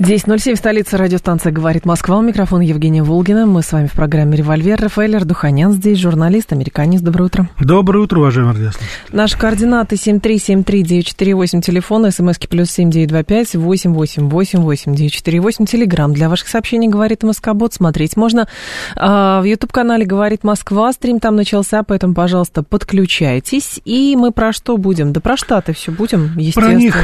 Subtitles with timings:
[0.00, 2.16] 10.07, столица радиостанция «Говорит Москва».
[2.16, 3.44] У микрофона Евгения Волгина.
[3.44, 4.80] Мы с вами в программе «Револьвер».
[4.80, 7.02] Рафаэль Ардуханян здесь, журналист, американец.
[7.02, 7.50] Доброе утро.
[7.60, 8.86] Доброе утро, уважаемый радиослушатель.
[9.12, 16.14] Наши координаты 7373948, телефон, смски плюс 7925 888 948, телеграмм.
[16.14, 17.74] Для ваших сообщений «Говорит Москобот».
[17.74, 18.48] Смотреть можно
[18.96, 20.94] а, в YouTube-канале «Говорит Москва».
[20.94, 23.82] Стрим там начался, поэтому, пожалуйста, подключайтесь.
[23.84, 25.12] И мы про что будем?
[25.12, 26.70] Да про Штаты все будем, естественно.
[26.70, 26.94] Про, них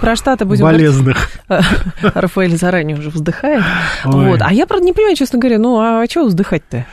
[0.00, 0.62] про Штаты будем.
[0.62, 1.30] Болезных.
[2.28, 3.64] Рафаэль заранее уже вздыхает.
[4.04, 4.40] Вот.
[4.42, 6.84] А я, правда, не понимаю, честно говоря, ну а чего вздыхать-то?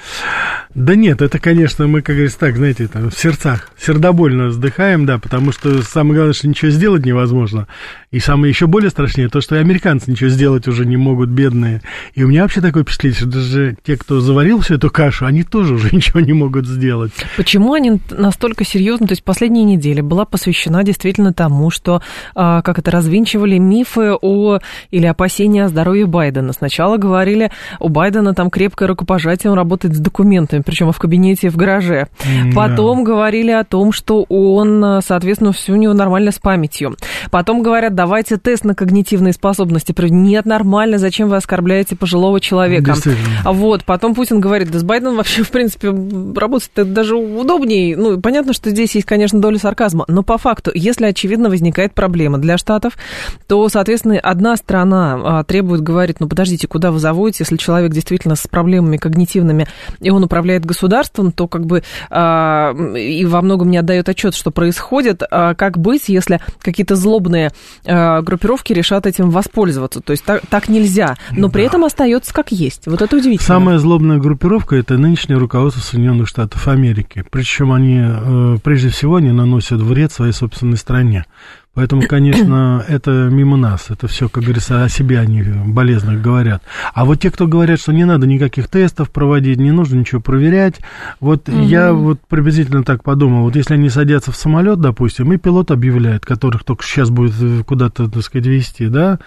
[0.73, 5.17] Да нет, это, конечно, мы, как говорится, так, знаете, там, в сердцах, сердобольно вздыхаем, да,
[5.17, 7.67] потому что самое главное, что ничего сделать невозможно.
[8.11, 11.81] И самое еще более страшнее, то, что и американцы ничего сделать уже не могут, бедные.
[12.13, 15.43] И у меня вообще такое впечатление, что даже те, кто заварил всю эту кашу, они
[15.43, 17.11] тоже уже ничего не могут сделать.
[17.37, 19.07] Почему они настолько серьезно?
[19.07, 22.01] То есть последняя неделя была посвящена действительно тому, что,
[22.35, 24.59] а, как это, развинчивали мифы о,
[24.91, 26.53] или опасения о здоровье Байдена.
[26.53, 31.57] Сначала говорили, у Байдена там крепкое рукопожатие, он работает с документами, причем в кабинете в
[31.57, 32.07] гараже.
[32.55, 36.95] Потом говорили о том, что он, соответственно, все у него нормально с памятью.
[37.31, 39.95] Потом говорят, да, давайте тест на когнитивные способности.
[39.97, 42.93] Нет, нормально, зачем вы оскорбляете пожилого человека?
[43.43, 45.91] А вот, потом Путин говорит, да с Байденом вообще, в принципе,
[46.35, 47.97] работать даже удобнее.
[47.97, 52.37] Ну, понятно, что здесь есть, конечно, доля сарказма, но по факту, если, очевидно, возникает проблема
[52.37, 52.93] для Штатов,
[53.47, 58.35] то, соответственно, одна страна а, требует, говорит, ну, подождите, куда вы заводите, если человек действительно
[58.35, 59.67] с проблемами когнитивными,
[59.99, 64.51] и он управляет государством, то как бы а, и во многом не отдает отчет, что
[64.51, 65.23] происходит.
[65.29, 67.51] А как быть, если какие-то злобные
[67.85, 70.01] группировки решат этим воспользоваться.
[70.01, 72.87] То есть так, так нельзя, но при этом остается как есть.
[72.87, 73.45] Вот это удивительно.
[73.45, 77.23] Самая злобная группировка это нынешнее руководство Соединенных Штатов Америки.
[77.29, 81.25] Причем они, э, прежде всего, они наносят вред своей собственной стране.
[81.75, 83.89] Поэтому, конечно, это мимо нас.
[83.89, 86.63] Это все, как говорится, о себе они болезненно говорят.
[86.93, 90.75] А вот те, кто говорят, что не надо никаких тестов проводить, не нужно ничего проверять,
[91.19, 91.59] вот угу.
[91.59, 93.43] я вот приблизительно так подумал.
[93.43, 98.09] Вот если они садятся в самолет, допустим, и пилот объявляет, которых только сейчас будет куда-то,
[98.09, 99.19] так сказать, везти, да,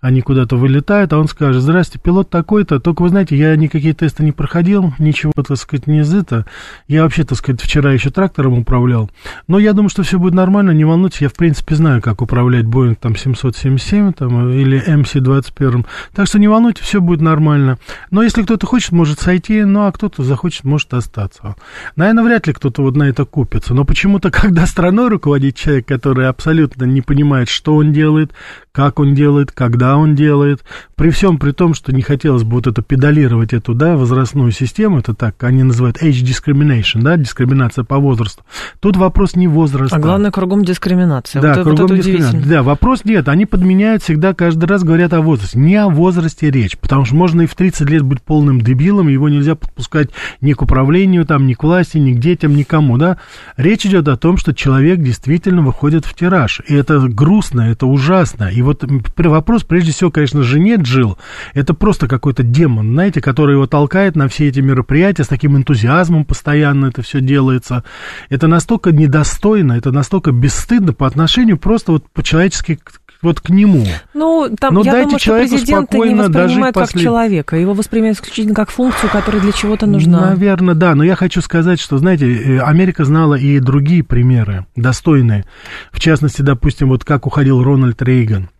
[0.00, 4.22] они куда-то вылетают, а он скажет, здрасте, пилот такой-то, только вы знаете, я никакие тесты
[4.22, 6.46] не проходил, ничего, так сказать, не из это.
[6.86, 9.10] Я вообще, так сказать, вчера еще трактором управлял.
[9.48, 12.64] Но я думаю, что все будет нормально, не волнуйтесь, я, в принципе, знаю, как управлять
[12.64, 15.86] Boeing там 777 там, или MC-21.
[16.14, 17.78] Так что не волнуйтесь, все будет нормально.
[18.10, 21.56] Но если кто-то хочет, может сойти, ну, а кто-то захочет, может остаться.
[21.96, 23.74] Наверное, вряд ли кто-то вот на это купится.
[23.74, 28.32] Но почему-то, когда страной руководит человек, который абсолютно не понимает, что он делает,
[28.76, 30.62] как он делает, когда он делает.
[30.96, 35.00] При всем при том, что не хотелось бы вот это педалировать эту, да, возрастную систему,
[35.00, 38.42] это так, они называют age discrimination, да, дискриминация по возрасту.
[38.80, 39.94] Тут вопрос не возраста.
[39.94, 41.42] А главное, кругом дискриминация.
[41.42, 42.42] Да, вот, кругом вот дискриминация.
[42.46, 45.58] Да, вопрос нет, они подменяют всегда, каждый раз говорят о возрасте.
[45.58, 49.28] Не о возрасте речь, потому что можно и в 30 лет быть полным дебилом, его
[49.28, 50.08] нельзя подпускать
[50.40, 53.18] ни к управлению, там, ни к власти, ни к детям, никому, да.
[53.58, 58.44] Речь идет о том, что человек действительно выходит в тираж, и это грустно, это ужасно,
[58.44, 58.82] и вот
[59.18, 61.18] вопрос, прежде всего, конечно, жене Джил.
[61.54, 66.24] Это просто какой-то демон, знаете, который его толкает на все эти мероприятия, с таким энтузиазмом
[66.24, 67.84] постоянно это все делается.
[68.28, 72.78] Это настолько недостойно, это настолько бесстыдно по отношению просто вот по-человечески
[73.22, 73.84] вот к нему.
[74.14, 77.02] Ну, там, Но я дайте думаю, что президент не воспринимает как послед...
[77.02, 80.30] человека, его воспринимает исключительно как функцию, которая для чего-то нужна.
[80.30, 85.44] Наверное, да, но я хочу сказать, что, знаете, э, Америка знала и другие примеры, достойные.
[85.92, 88.50] В частности, допустим, вот как уходил Рональд Рейган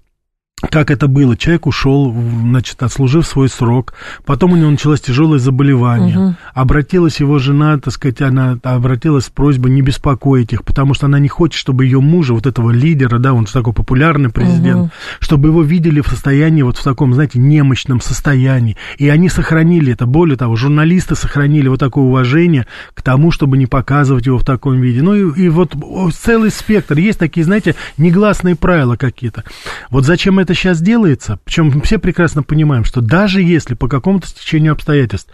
[0.70, 1.36] как это было.
[1.36, 3.92] Человек ушел, значит, отслужив свой срок.
[4.24, 6.18] Потом у него началось тяжелое заболевание.
[6.18, 6.34] Угу.
[6.54, 11.18] Обратилась его жена, так сказать, она обратилась с просьбой не беспокоить их, потому что она
[11.18, 14.90] не хочет, чтобы ее мужа, вот этого лидера, да, он же такой популярный президент, угу.
[15.20, 18.78] чтобы его видели в состоянии, вот в таком, знаете, немощном состоянии.
[18.96, 20.06] И они сохранили это.
[20.06, 24.80] Более того, журналисты сохранили вот такое уважение к тому, чтобы не показывать его в таком
[24.80, 25.02] виде.
[25.02, 25.74] Ну и, и вот
[26.14, 26.96] целый спектр.
[26.96, 29.44] Есть такие, знаете, негласные правила какие-то.
[29.90, 34.72] Вот зачем это сейчас делается, причем все прекрасно понимаем, что даже если по какому-то стечению
[34.72, 35.30] обстоятельств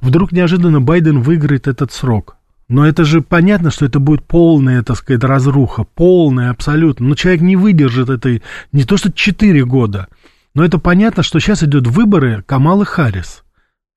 [0.00, 2.36] вдруг неожиданно Байден выиграет этот срок,
[2.68, 7.08] но это же понятно, что это будет полная, так сказать, разруха, полная абсолютно.
[7.08, 10.06] Но человек не выдержит этой, не то что 4 года,
[10.54, 13.42] но это понятно, что сейчас идут выборы Камалы Харрис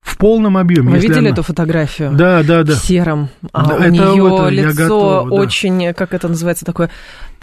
[0.04, 0.92] В полном объеме.
[0.92, 1.30] Вы видели она...
[1.30, 2.12] эту фотографию?
[2.12, 2.74] Да, да, да.
[2.74, 3.30] В сером.
[3.52, 5.34] А да, у нее вот, лицо готов, да.
[5.34, 6.90] очень, как это называется, такое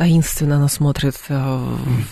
[0.01, 1.59] таинственно она смотрит э,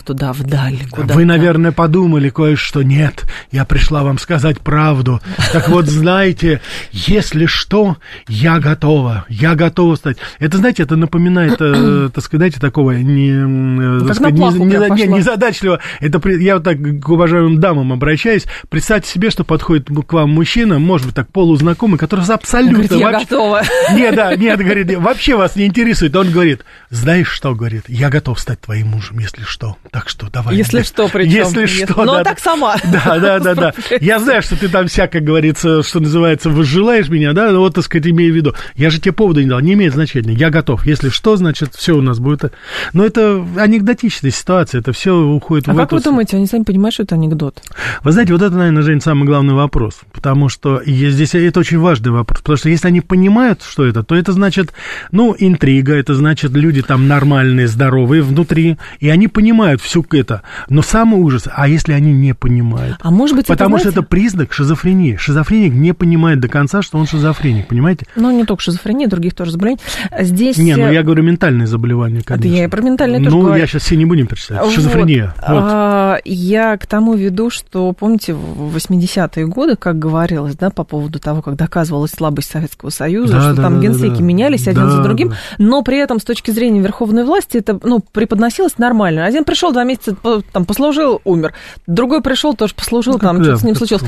[0.04, 0.78] туда, вдаль.
[0.92, 2.82] Куда Вы, наверное, подумали кое-что.
[2.82, 5.20] Нет, я пришла вам сказать правду.
[5.52, 6.60] Так вот, знаете,
[6.92, 7.96] если что,
[8.28, 9.24] я готова.
[9.28, 10.18] Я готова стать.
[10.38, 15.08] Это, знаете, это напоминает, э, так сказать, такого не, э, так сказать, не, не, не,
[15.08, 15.80] незадачливо.
[15.98, 18.46] Это, я вот так к уважаемым дамам обращаюсь.
[18.68, 22.72] Представьте себе, что подходит к вам мужчина, может быть, так полузнакомый, который абсолютно...
[22.72, 23.26] Говорит, я вообще...
[23.26, 23.62] готова.
[23.94, 26.14] Нет, да, нет, говорит, вообще вас не интересует.
[26.14, 29.76] Он говорит, знаешь что, говорит, говорит, я готов стать твоим мужем, если что.
[29.90, 30.56] Так что давай.
[30.56, 31.30] Если что, причем.
[31.30, 32.76] Если что, Но да, так сама.
[32.90, 33.74] Да, да, да, да.
[34.00, 37.84] Я знаю, что ты там вся, как говорится, что называется, возжелаешь меня, да, вот, так
[37.84, 38.54] сказать, имею в виду.
[38.74, 40.32] Я же тебе повода не дал, не имеет значения.
[40.32, 40.86] Я готов.
[40.86, 42.52] Если что, значит, все у нас будет.
[42.92, 45.96] Но это анекдотичная ситуация, это все уходит а в как эту...
[45.96, 47.62] вы думаете, они сами понимают, что это анекдот?
[48.02, 50.00] Вы знаете, вот это, наверное, Жень, самый главный вопрос.
[50.12, 52.40] Потому что здесь это очень важный вопрос.
[52.40, 54.72] Потому что если они понимают, что это, то это значит,
[55.12, 60.42] ну, интрига, это значит, люди там нормальные, здоровые внутри, и они понимают всю это.
[60.68, 62.96] Но самый ужас, а если они не понимают?
[63.00, 65.16] А может быть, Потому это, что это признак шизофрении.
[65.16, 68.06] Шизофреник не понимает до конца, что он шизофреник, понимаете?
[68.16, 69.80] Ну, не только шизофрения, других тоже заболеваний.
[70.18, 70.56] Здесь...
[70.58, 72.48] Не, ну я говорю ментальные заболевания, конечно.
[72.48, 73.60] Это я и про ментальные тоже Ну, говорю.
[73.60, 74.60] я сейчас все не будем перечислять.
[74.62, 74.72] Вот.
[74.72, 75.34] Шизофрения.
[75.36, 75.62] Вот.
[75.62, 81.18] А, я к тому веду, что, помните, в 80-е годы, как говорилось, да, по поводу
[81.18, 84.84] того, как доказывалась слабость Советского Союза, да, что да, там да, генсеки да, менялись один
[84.84, 85.36] да, за другим, да.
[85.58, 89.24] но при этом с точки зрения верховной власти это, ну, преподносилось нормально.
[89.24, 90.16] Один пришел, два месяца
[90.52, 91.54] там послужил, умер.
[91.86, 94.04] Другой пришел, тоже послужил, ну, там да, что-то с ним случилось.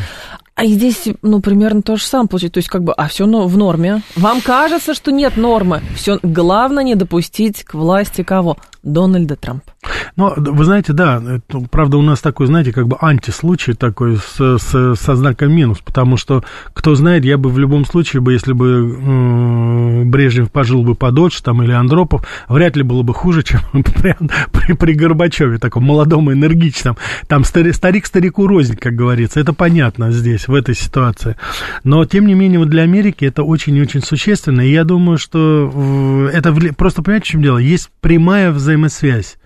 [0.54, 2.54] А здесь, ну, примерно то же самое получается.
[2.54, 4.02] То есть, как бы, а все в норме.
[4.16, 5.80] Вам кажется, что нет нормы.
[5.94, 8.58] Все, главное не допустить к власти кого?
[8.82, 9.72] Дональда Трампа.
[10.16, 14.58] Ну, вы знаете, да, это, правда, у нас такой, знаете, как бы антислучай такой с,
[14.58, 18.52] с, со знаком минус, потому что, кто знает, я бы в любом случае, бы, если
[18.52, 23.60] бы э, Брежнев пожил бы подольше, там, или Андропов, вряд ли было бы хуже, чем
[23.72, 24.16] при,
[24.52, 26.96] при, при Горбачеве, таком молодом энергичном.
[27.28, 31.36] Там старик старику рознь, как говорится, это понятно здесь, в этой ситуации.
[31.84, 35.18] Но, тем не менее, вот для Америки это очень и очень существенно, и я думаю,
[35.18, 37.58] что это просто, понимаете, в чем дело?
[37.58, 39.36] Есть прямая взаимосвязь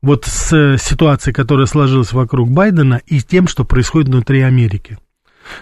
[0.00, 4.98] вот с ситуацией, которая сложилась вокруг Байдена, и тем, что происходит внутри Америки.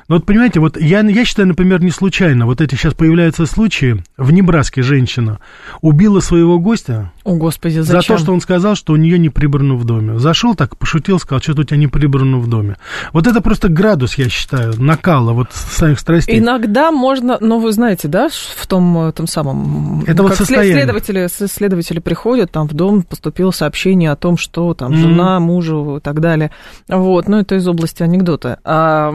[0.08, 4.02] Ну вот понимаете, вот я, я считаю, например, не случайно, вот эти сейчас появляются случаи,
[4.16, 5.38] в Небраске женщина
[5.80, 8.02] убила своего гостя, О, Господи, зачем?
[8.02, 10.18] за то, что он сказал, что у нее не прибрано в доме.
[10.20, 12.76] Зашел так, пошутил, сказал, что-то у тебя не прибрано в доме.
[13.12, 16.38] Вот это просто градус, я считаю, накала вот самих страстей.
[16.38, 20.04] Иногда можно, но вы знаете, да, в том, том самом...
[20.06, 20.74] Это вот состояние.
[20.74, 24.96] Следователи, следователи приходят, там в дом поступило сообщение о том, что там mm-hmm.
[24.96, 26.52] жена, мужу и так далее.
[26.86, 28.60] Вот, ну это из области анекдота.
[28.62, 29.12] А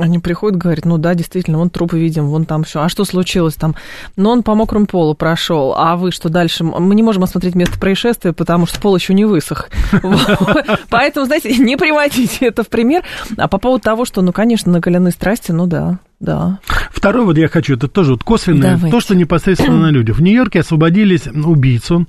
[0.00, 2.80] они приходят, говорят, ну да, действительно, вон трупы видим, вон там все.
[2.80, 3.76] А что случилось там?
[4.16, 5.74] Ну, он по мокрому полу прошел.
[5.76, 6.64] А вы что дальше?
[6.64, 9.70] Мы не можем осмотреть место происшествия, потому что пол еще не высох.
[10.88, 13.02] Поэтому, знаете, не приводите это в пример.
[13.36, 16.58] А по поводу того, что, ну, конечно, накаленные страсти, ну да, да.
[16.90, 18.90] Второе вот я хочу, это тоже вот косвенное, Давайте.
[18.90, 20.16] то, что непосредственно на людях.
[20.16, 22.06] В Нью-Йорке освободились убийцу,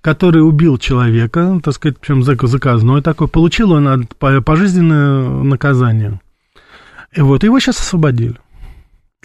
[0.00, 6.20] который убил человека, так сказать, причем заказной такой, получил он пожизненное наказание.
[7.14, 8.36] И вот его сейчас освободили.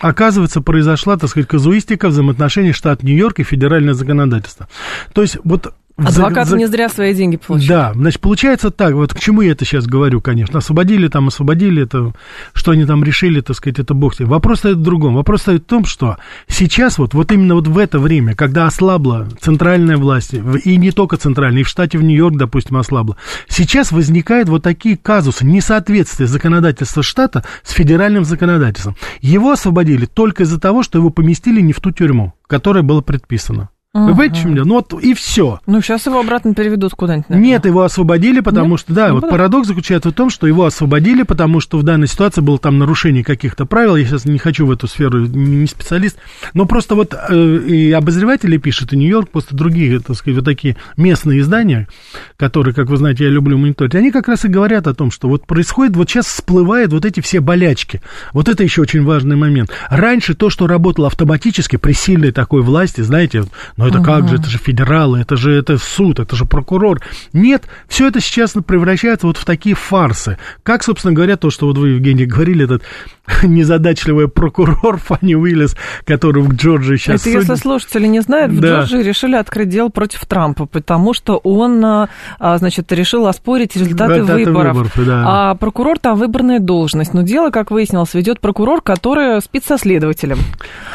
[0.03, 4.67] Оказывается, произошла, так сказать, казуистика взаимоотношений штата Нью-Йорк и федеральное законодательство.
[5.13, 6.57] То есть вот Адвокат за...
[6.57, 7.69] не зря свои деньги получил.
[7.69, 10.57] Да, значит, получается так, вот к чему я это сейчас говорю, конечно.
[10.57, 12.13] Освободили там, освободили это,
[12.53, 14.25] что они там решили, так сказать, это бог себе.
[14.25, 15.13] Вопрос стоит в другом.
[15.13, 16.17] Вопрос стоит в том, что
[16.47, 21.17] сейчас вот, вот именно вот в это время, когда ослабла центральная власть, и не только
[21.17, 23.17] центральная, и в штате в Нью-Йорк, допустим, ослабла,
[23.47, 28.95] сейчас возникают вот такие казусы несоответствия законодательства штата с федеральным законодательством.
[29.21, 33.69] Его освободили только из-за того, что его поместили не в ту тюрьму, которая была предписана.
[33.95, 34.65] Вы понимаете, чем дело?
[34.65, 35.59] Ну вот и все.
[35.67, 37.29] Ну, сейчас его обратно переведут куда-нибудь.
[37.29, 37.47] Наверное.
[37.47, 38.79] Нет, его освободили, потому Нет?
[38.79, 39.33] что, да, ну, вот куда?
[39.33, 43.23] парадокс заключается в том, что его освободили, потому что в данной ситуации было там нарушение
[43.23, 43.95] каких-то правил.
[43.95, 46.17] Я сейчас не хочу в эту сферу, не специалист.
[46.55, 50.75] Но просто вот э, и обозреватели пишут, и Нью-Йорк, просто другие, так сказать, вот такие
[50.97, 51.87] местные издания,
[52.35, 55.29] которые, как вы знаете, я люблю мониторить, они как раз и говорят о том, что
[55.29, 58.01] вот происходит, вот сейчас всплывают вот эти все болячки.
[58.31, 59.69] Вот это еще очень важный момент.
[59.91, 63.43] Раньше то, что работало автоматически при сильной такой власти, знаете,
[63.83, 64.05] но это угу.
[64.05, 67.01] как же, это же федералы, это же это суд, это же прокурор.
[67.33, 70.37] Нет, все это сейчас превращается вот в такие фарсы.
[70.63, 72.83] Как, собственно говоря, то, что вот вы, Евгений, говорили, этот
[73.43, 75.75] незадачливая прокурор Фанни Уиллис,
[76.05, 77.21] который в Джорджии сейчас...
[77.21, 77.39] Это судит.
[77.41, 78.81] если слушатели не знают, в да.
[78.81, 84.45] Джорджии решили открыть дело против Трампа, потому что он, а, значит, решил оспорить результаты, результаты
[84.45, 84.75] выборов.
[84.75, 85.23] выборов да.
[85.25, 87.13] А прокурор там выборная должность.
[87.13, 90.39] Но дело, как выяснилось, ведет прокурор, который спит со следователем.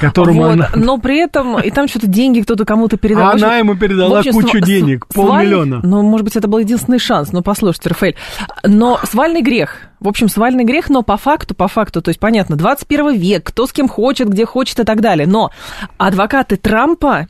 [0.00, 0.50] Которому вот.
[0.50, 0.70] она...
[0.74, 3.28] Но при этом, и там что-то деньги кто-то кому-то передал.
[3.28, 5.80] А она ему передала общем, кучу денег, полмиллиона.
[5.82, 7.32] Ну, может быть, это был единственный шанс.
[7.32, 8.16] Но послушайте, Рафаэль,
[8.64, 12.56] но свальный грех– в общем, свальный грех, но по факту, по факту, то есть понятно,
[12.56, 15.26] 21 век, кто с кем хочет, где хочет и так далее.
[15.26, 15.50] Но
[15.96, 17.26] адвокаты Трампа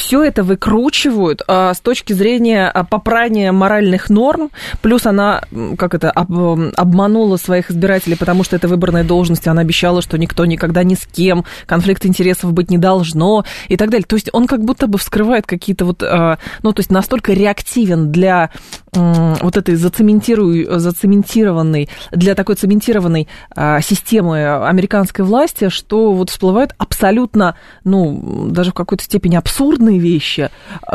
[0.00, 5.42] все это выкручивают а, с точки зрения а, попрания моральных норм, плюс она,
[5.76, 6.32] как это, об,
[6.74, 11.04] обманула своих избирателей, потому что это выборная должность, она обещала, что никто никогда ни с
[11.04, 14.06] кем, конфликт интересов быть не должно и так далее.
[14.06, 18.10] То есть он как будто бы вскрывает какие-то вот, а, ну, то есть настолько реактивен
[18.10, 18.48] для
[18.92, 27.54] вот этой зацементированной, для такой цементированной а, системы американской власти, что вот всплывают абсолютно,
[27.84, 30.50] ну, даже в какой-то степени абсурдные вещи,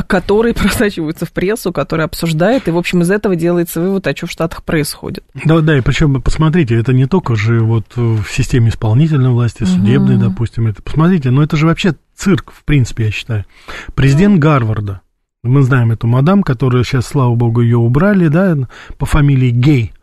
[0.08, 4.28] которые просачиваются в прессу, которые обсуждают, и, в общем, из этого делается вывод, а что
[4.28, 5.24] в Штатах происходит.
[5.46, 10.16] Да, да, и причем, посмотрите, это не только же вот в системе исполнительной власти, судебной,
[10.16, 10.26] угу.
[10.26, 13.46] допустим, это, посмотрите, но это же вообще цирк, в принципе, я считаю.
[13.94, 15.02] Президент Гарварда,
[15.44, 18.58] мы знаем эту мадам, которая сейчас, слава богу, ее убрали, да,
[18.98, 19.94] по фамилии Гей.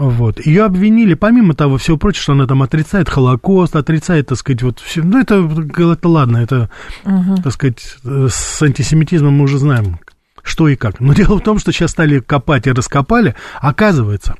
[0.00, 0.44] Вот.
[0.44, 4.80] Ее обвинили, помимо того всего прочего, что она там отрицает Холокост, отрицает, так сказать, вот
[4.80, 5.02] все.
[5.02, 5.46] Ну, это,
[5.78, 6.70] это ладно, это,
[7.04, 7.36] угу.
[7.42, 10.00] так сказать, с антисемитизмом мы уже знаем,
[10.42, 11.00] что и как.
[11.00, 13.34] Но дело в том, что сейчас стали копать и раскопали.
[13.60, 14.36] Оказывается,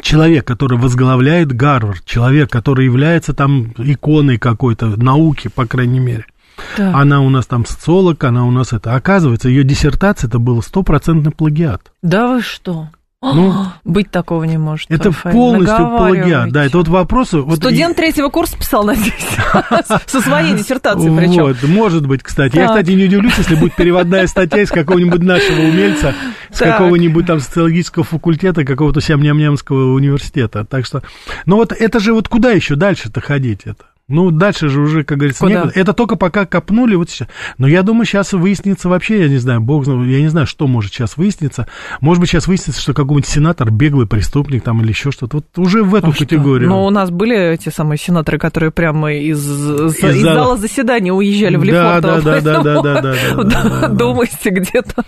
[0.00, 6.24] человек, который возглавляет Гарвард, человек, который является там иконой какой-то науки, по крайней мере–
[6.76, 6.94] так.
[6.94, 8.94] Она у нас там социолог, она у нас это.
[8.94, 11.92] Оказывается, ее диссертация это был стопроцентный плагиат.
[12.02, 12.90] Да вы что?
[13.22, 14.90] Ну, Быть такого не может.
[14.90, 15.34] Это Рафаэль.
[15.34, 16.52] полностью плагиат.
[16.52, 17.40] Да, это вот вопросы.
[17.40, 17.96] Вот Студент и...
[17.96, 19.12] третьего курса писал, надеюсь,
[20.06, 21.42] со своей диссертацией причем.
[21.42, 22.56] Вот, может быть, кстати.
[22.56, 26.14] Я, кстати, не удивлюсь, если будет переводная статья из какого-нибудь нашего умельца,
[26.50, 30.64] с какого-нибудь там социологического факультета, какого-то сямнямнямского университета.
[30.64, 31.02] Так что,
[31.44, 33.84] ну вот это же вот куда еще дальше-то ходить это?
[34.10, 35.72] Ну, дальше же уже, как говорится, нет.
[35.74, 37.28] Это только пока копнули вот сейчас.
[37.58, 40.66] Но я думаю, сейчас выяснится вообще, я не знаю, бог знает, я не знаю, что
[40.66, 41.66] может сейчас выясниться.
[42.00, 45.38] Может быть, сейчас выяснится, что какой-нибудь сенатор беглый преступник там или еще что-то.
[45.38, 46.68] Вот уже в эту а категорию.
[46.68, 46.76] Что?
[46.76, 50.56] Но у нас были эти самые сенаторы, которые прямо из, из, из зала...
[50.56, 52.20] заседания уезжали в Лефортово.
[52.20, 53.88] Да, да, да, да, да, да.
[53.88, 55.04] Думаете, где-то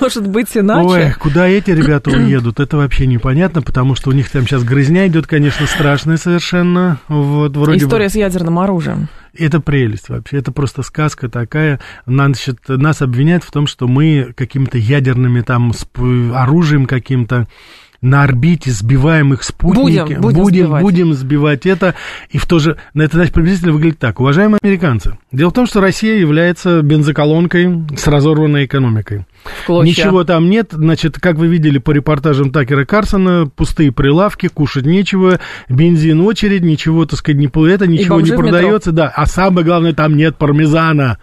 [0.00, 0.88] может быть иначе?
[0.88, 5.06] Ой, куда эти ребята уедут, это вообще непонятно, потому что у них там сейчас грызня
[5.08, 6.98] идет, конечно, страшная совершенно.
[7.08, 9.08] Вот, вроде История с ядерным ядерным оружием.
[9.36, 11.80] Это прелесть вообще, это просто сказка такая.
[12.06, 15.72] Значит, нас обвиняют в том, что мы какими-то ядерными там
[16.34, 17.48] оружием каким-то
[18.00, 20.02] на орбите сбиваем их спутники.
[20.02, 20.82] Будем, будем, будем, сбивать.
[20.82, 21.94] будем сбивать это.
[22.28, 22.76] И в то же...
[22.94, 24.20] Это, значит, приблизительно выглядит так.
[24.20, 29.24] Уважаемые американцы, дело в том, что Россия является бензоколонкой с разорванной экономикой.
[29.68, 30.68] Ничего там нет.
[30.72, 37.06] Значит, как вы видели по репортажам Такера Карсона, пустые прилавки, кушать нечего, бензин очередь, ничего,
[37.06, 38.92] так сказать, не это, ничего не продается.
[38.92, 41.18] Да, а самое главное, там нет пармезана.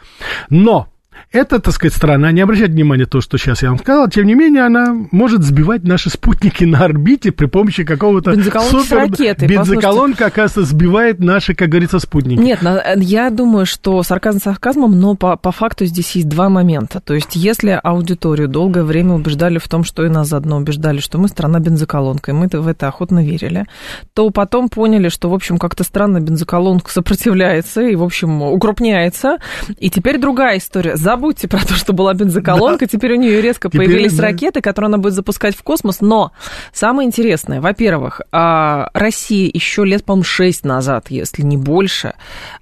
[0.50, 0.88] Но
[1.32, 4.26] эта, так сказать, страна, не обращайте внимания на то, что сейчас я вам сказал, тем
[4.26, 8.36] не менее, она может сбивать наши спутники на орбите при помощи какого-то
[8.70, 8.98] супер...
[8.98, 9.48] ракеты.
[9.48, 12.40] Бензоколонка, оказывается, сбивает наши, как говорится, спутники.
[12.40, 12.60] Нет,
[12.98, 17.00] я думаю, что сарказм сарказмом, но по, по факту здесь есть два момента.
[17.00, 21.18] То есть, если аудиторию долгое время убеждали в том, что и нас заодно убеждали, что
[21.18, 23.66] мы страна бензоколонка, и мы в это охотно верили,
[24.14, 29.38] то потом поняли, что, в общем, как-то странно бензоколонка сопротивляется и, в общем, укрупняется.
[29.78, 32.90] И теперь другая история забудьте про то, что была бензоколонка, да.
[32.92, 34.24] теперь у нее резко теперь, появились да.
[34.24, 36.02] ракеты, которые она будет запускать в космос.
[36.02, 36.32] Но
[36.74, 42.14] самое интересное, во-первых, а, Россия еще лет, по-моему, 6 назад, если не больше,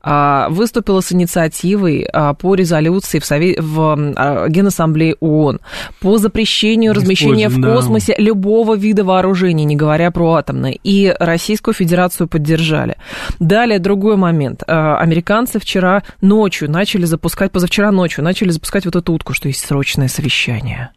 [0.02, 5.62] а, выступила с инициативой а, по резолюции в, Совет, в Генассамблее ООН
[6.02, 8.24] по запрещению размещения в космосе да.
[8.24, 10.78] любого вида вооружений, не говоря про атомное.
[10.84, 12.98] И Российскую Федерацию поддержали.
[13.40, 14.64] Далее другой момент.
[14.68, 19.66] Американцы вчера ночью начали запускать, позавчера ночью начали начали запускать вот эту утку, что есть
[19.66, 20.90] срочное совещание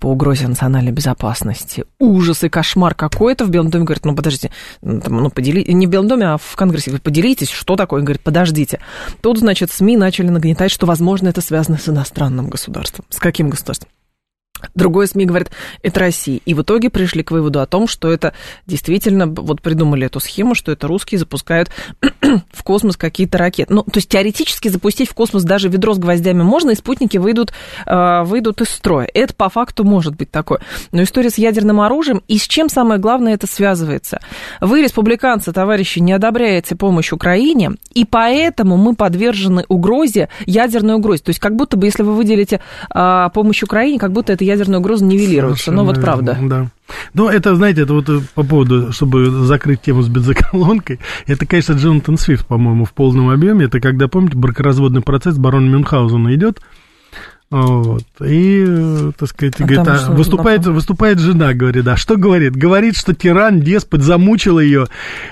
[0.00, 1.84] по угрозе национальной безопасности.
[1.98, 3.44] Ужас и кошмар какой-то.
[3.44, 4.50] В Белом доме говорит, ну, подождите,
[4.82, 5.64] ну, ну подели...
[5.72, 6.90] не в Белом доме, а в Конгрессе.
[6.90, 8.02] Говорит, поделитесь, что такое?
[8.02, 8.80] Говорит, подождите.
[9.22, 13.06] Тут, значит, СМИ начали нагнетать, что, возможно, это связано с иностранным государством.
[13.08, 13.88] С каким государством?
[14.74, 15.50] Другой СМИ говорит,
[15.82, 16.40] это Россия.
[16.44, 18.32] И в итоге пришли к выводу о том, что это
[18.66, 21.70] действительно, вот придумали эту схему, что это русские запускают
[22.52, 23.72] в космос какие-то ракеты.
[23.72, 27.52] Ну, то есть теоретически запустить в космос даже ведро с гвоздями можно, и спутники выйдут,
[27.86, 29.08] э, выйдут из строя.
[29.14, 30.60] Это по факту может быть такое.
[30.92, 34.20] Но история с ядерным оружием, и с чем самое главное это связывается?
[34.60, 41.22] Вы, республиканцы, товарищи, не одобряете помощь Украине, и поэтому мы подвержены угрозе, ядерной угрозе.
[41.22, 42.60] То есть как будто бы, если вы выделите
[42.94, 45.72] э, помощь Украине, как будто эта ядерная угроза нивелируется.
[45.72, 46.36] Ну, вот правда.
[46.40, 46.66] Да.
[47.14, 51.72] Ну, это, знаете, это вот э, по поводу, чтобы закрыть тему с бензоколонкой, это, конечно,
[51.72, 53.66] Джонатан Свифт, по-моему, в полном объеме.
[53.66, 56.60] Это когда, помните, бракоразводный процесс барона Мюнхгаузена идет,
[57.48, 58.02] вот.
[58.24, 58.66] И,
[59.16, 62.56] так сказать, а говорит, а, выступает, выступает жена, говорит, а что говорит?
[62.56, 64.88] Говорит, что тиран, деспот, замучил ее,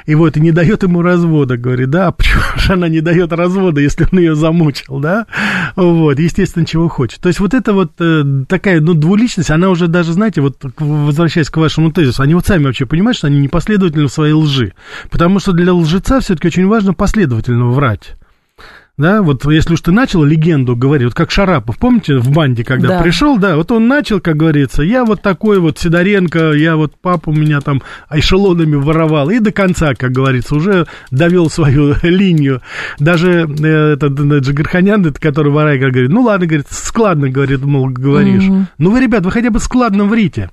[0.06, 3.80] и вот, и не дает ему развода, говорит, да, почему же она не дает развода,
[3.80, 5.26] если он ее замучил, да?
[5.75, 7.21] Вот, естественно, чего хочет.
[7.21, 11.50] То есть вот это вот э, такая, ну, двуличность, она уже даже, знаете, вот, возвращаясь
[11.50, 14.73] к вашему тезису, они вот сами вообще понимают, что они непоследовательны в своей лжи,
[15.11, 18.14] потому что для лжеца все-таки очень важно последовательно врать
[18.96, 22.88] да, вот если уж ты начал легенду говорить, вот как Шарапов, помните, в банде, когда
[22.88, 23.02] да.
[23.02, 27.30] пришел, да, вот он начал, как говорится, я вот такой вот Сидоренко, я вот папа
[27.30, 32.62] у меня там эшелонами воровал, и до конца, как говорится, уже довел свою линию.
[33.00, 38.44] Даже э, этот Джигарханян, который ворай, говорит, ну ладно, говорит, складно, говорит, мол, говоришь.
[38.44, 38.66] Угу.
[38.78, 40.50] Ну вы, ребят, вы хотя бы складно врите.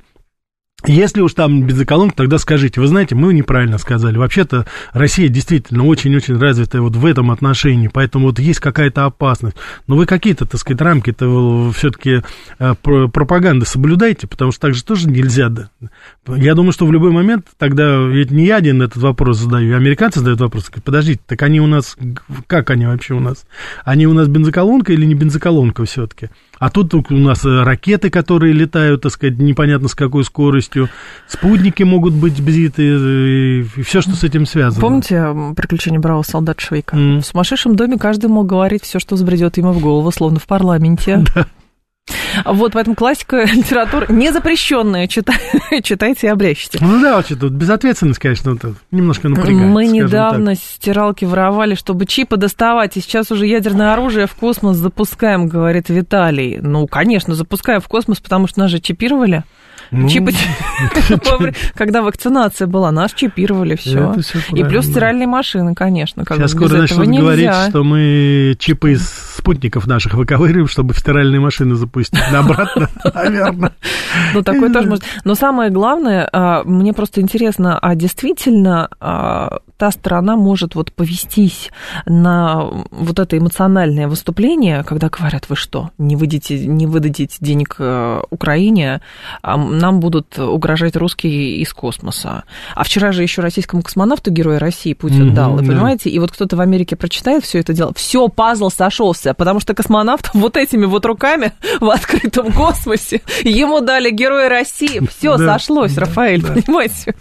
[0.85, 4.17] Если уж там бензоколонка, тогда скажите, вы знаете, мы неправильно сказали.
[4.17, 9.57] Вообще-то Россия действительно очень-очень развитая вот в этом отношении, поэтому вот есть какая-то опасность.
[9.85, 12.23] Но вы какие-то, так сказать, рамки-то все-таки
[12.57, 15.51] э, пропаганды соблюдайте, потому что так же тоже нельзя.
[16.27, 20.19] Я думаю, что в любой момент тогда, ведь не я один этот вопрос задаю, американцы
[20.19, 21.95] задают вопрос, подождите, так они у нас,
[22.47, 23.45] как они вообще у нас?
[23.85, 26.29] Они у нас бензоколонка или не бензоколонка все-таки?
[26.61, 30.89] А тут у нас э, ракеты, которые летают, так сказать, непонятно с какой скоростью,
[31.27, 34.79] спутники могут быть сбиты, э, и все, что с этим связано.
[34.79, 35.25] Помните
[35.57, 36.95] приключения бравого солдата Швейка?
[36.95, 37.21] Mm.
[37.21, 41.25] В сумасшедшем доме каждый мог говорить все, что взбредет ему в голову, словно в парламенте.
[41.35, 41.47] Да.
[42.45, 45.07] Вот, поэтому классика литературы не запрещенная.
[45.07, 45.37] Читай,
[45.83, 46.79] читайте и обрящите.
[46.81, 49.69] Ну да, вообще тут безответственность, конечно, это немножко напрягает.
[49.69, 50.63] Мы недавно так.
[50.63, 56.59] стиралки воровали, чтобы чипы доставать, и сейчас уже ядерное оружие в космос запускаем, говорит Виталий.
[56.61, 59.43] Ну, конечно, запускаем в космос, потому что нас же чипировали.
[59.91, 60.31] Ну, Чипы,
[61.75, 64.15] когда вакцинация была, нас чипировали, все.
[64.53, 66.23] И плюс стиральные машины, конечно.
[66.23, 71.41] Как Сейчас скоро начнут говорить, что мы чипы из спутников наших выковыриваем, чтобы в стиральные
[71.41, 72.21] машины запустить.
[72.33, 73.73] Обратно, наверное.
[74.33, 75.03] Ну, такое тоже может.
[75.25, 81.71] Но самое главное, а, мне просто интересно, а действительно а, та сторона может вот повестись
[82.05, 88.21] на вот это эмоциональное выступление, когда говорят, вы что, не выдадите, не выдадите денег э,
[88.29, 89.01] Украине,
[89.41, 92.43] а нам будут угрожать русские из космоса.
[92.75, 95.63] А вчера же еще российскому космонавту Героя России Путин угу, дал, да.
[95.63, 96.09] понимаете?
[96.09, 100.29] И вот кто-то в Америке прочитает все это дело, все, пазл сошелся, потому что космонавт
[100.33, 106.01] вот этими вот руками в открытом космосе, ему дали Героя России, все да, сошлось, да,
[106.01, 106.53] Рафаэль, да.
[106.53, 107.15] понимаете?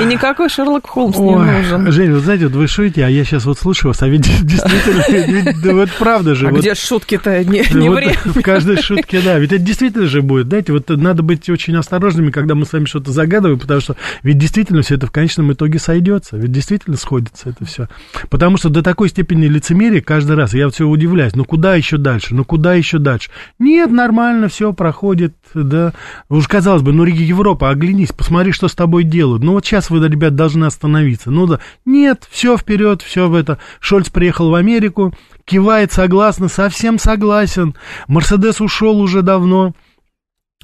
[0.00, 1.92] И никакой Шерлок Холмс Ой, не нужен.
[1.92, 5.74] Жень, вы знаете, вот вы шутите, а я сейчас вот слушаю вас, а ведь действительно,
[5.74, 6.48] вот правда же.
[6.48, 8.16] А где шутки-то не, не время?
[8.24, 12.05] В каждой шутке, да, ведь это действительно же будет, знаете, вот надо быть очень осторожным
[12.06, 15.52] осторожными, когда мы с вами что-то загадываем, потому что ведь действительно все это в конечном
[15.52, 17.88] итоге сойдется, ведь действительно сходится это все.
[18.30, 22.34] Потому что до такой степени лицемерия каждый раз, я все удивляюсь, ну куда еще дальше,
[22.34, 23.30] ну куда еще дальше?
[23.58, 25.92] Нет, нормально, все проходит, да.
[26.28, 29.42] Уж казалось бы, ну Европа, оглянись, посмотри, что с тобой делают.
[29.42, 31.30] Ну вот сейчас вы, ребят, должны остановиться.
[31.30, 33.58] Ну да, нет, все вперед, все в это.
[33.80, 35.14] Шольц приехал в Америку,
[35.44, 37.74] кивает согласно, совсем согласен.
[38.08, 39.74] Мерседес ушел уже давно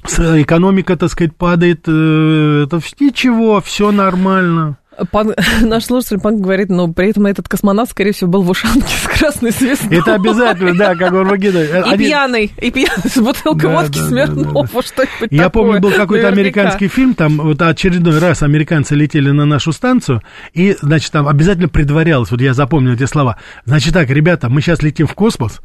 [0.07, 4.77] экономика, так сказать, падает, э, это ничего, все нормально.
[5.11, 8.85] Пан, наш слушатель Пан говорит, но при этом этот космонавт, скорее всего, был в ушанке
[8.87, 9.99] с красной звездой.
[9.99, 11.85] Это обязательно, да, как он выглядит.
[11.93, 15.81] И пьяный, и пьяный, с бутылкой да, водки да, Смирнова, да, что-нибудь Я такое, помню,
[15.81, 20.21] был какой-то американский фильм, там вот очередной раз американцы летели на нашу станцию,
[20.53, 24.81] и, значит, там обязательно предварялось, вот я запомнил эти слова, значит так, ребята, мы сейчас
[24.83, 25.61] летим в космос,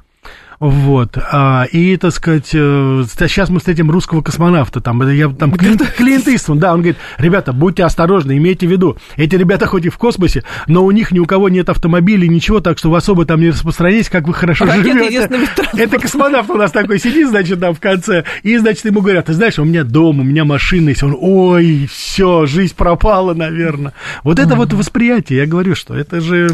[0.60, 1.16] вот.
[1.16, 4.80] А, и, так сказать, э, сейчас мы встретим русского космонавта.
[4.80, 8.96] Там, я, там Клинт, Клинт Иствуд, да, он говорит, ребята, будьте осторожны, имейте в виду,
[9.16, 12.60] эти ребята хоть и в космосе, но у них ни у кого нет автомобилей, ничего,
[12.60, 15.28] так что вы особо там не распространяйтесь, как вы хорошо а живете.
[15.76, 19.34] Это космонавт у нас такой сидит, значит, там в конце, и, значит, ему говорят, ты
[19.34, 21.04] знаешь, у меня дом, у меня машина есть.
[21.04, 23.92] Он, ой, все, жизнь пропала, наверное.
[24.24, 26.48] Вот это вот восприятие, я говорю, что это же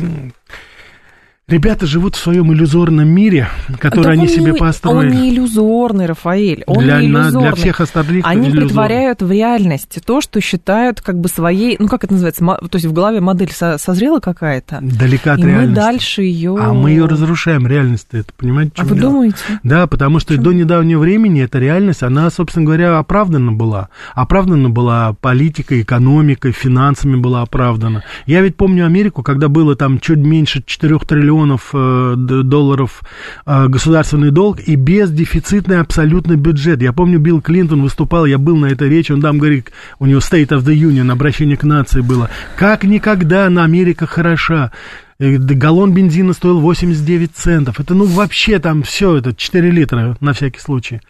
[1.47, 5.15] Ребята живут в своем иллюзорном мире, который Да они он себе не- построили.
[5.15, 6.65] Он не иллюзорный, Рафаэль.
[6.67, 7.41] Он для, не иллюзорный.
[7.43, 8.67] для всех остальных Они иллюзорный.
[8.67, 12.87] притворяют в реальности то, что считают как бы своей, ну как это называется, то есть
[12.87, 15.75] в голове модель со- созрела какая-то, Далека от и мы реальности.
[15.75, 16.57] дальше ее...
[16.59, 18.73] А мы ее разрушаем, реальность это, понимаете?
[18.79, 19.11] А вы дело?
[19.13, 19.37] думаете?
[19.63, 23.91] Да, потому что до недавнего времени эта реальность, она, собственно говоря, оправдана была.
[24.15, 28.03] Оправдана была политикой, экономикой, финансами была оправдана.
[28.25, 31.34] Я ведь помню Америку, когда было там чуть меньше 4 триллионов
[31.73, 33.03] э, д- долларов
[33.47, 36.83] э, государственный долг и бездефицитный абсолютно бюджет.
[36.83, 40.21] Я помню, Билл Клинтон выступал, я был на этой речи, он там говорит, у него
[40.21, 42.31] State of the Union, обращение к нации было.
[42.57, 44.73] Как никогда на Америка хороша.
[45.19, 47.81] Э, Галлон бензина стоил 89 центов.
[47.81, 51.01] Это, ну, вообще там все, это 4 литра на всякий случай.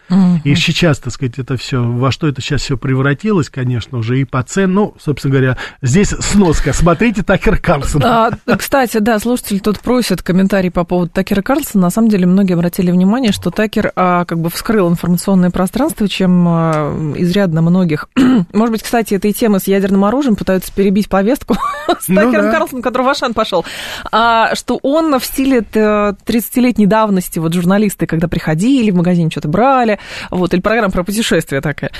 [0.44, 4.24] И сейчас, так сказать, это все, во что это сейчас все превратилось, конечно, уже и
[4.24, 4.72] по цен.
[4.74, 6.72] Ну, собственно говоря, здесь сноска.
[6.72, 8.02] Смотрите Такер Карлсон.
[8.04, 11.84] А, кстати, да, слушатель тут просит комментарий по поводу Такера Карлсона.
[11.84, 16.44] На самом деле, многие обратили внимание, что Такер а, как бы вскрыл информационное пространство, чем
[16.46, 18.08] а, изрядно многих.
[18.52, 21.56] Может быть, кстати, этой темы с ядерным оружием пытаются перебить повестку
[22.00, 22.52] с Ну Такером да.
[22.52, 23.64] Карлсоном, который в Ашан пошел.
[24.10, 29.48] А, что он в стиле э, 30-летней давности, вот журналисты, когда приходили в магазин, что-то
[29.48, 29.98] брали,
[30.30, 31.90] вот, или программа про путешествия такая,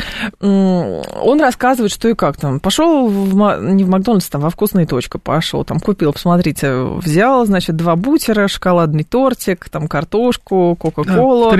[0.40, 2.60] он рассказывает, что и как там.
[2.60, 7.76] Пошел в, не в Макдональдс, там, во вкусная точка пошел, там, купил, посмотрите, взял, значит,
[7.76, 11.44] два бутера, шоколадный тортик, там, картошку, кока-колу.
[11.44, 11.50] Да,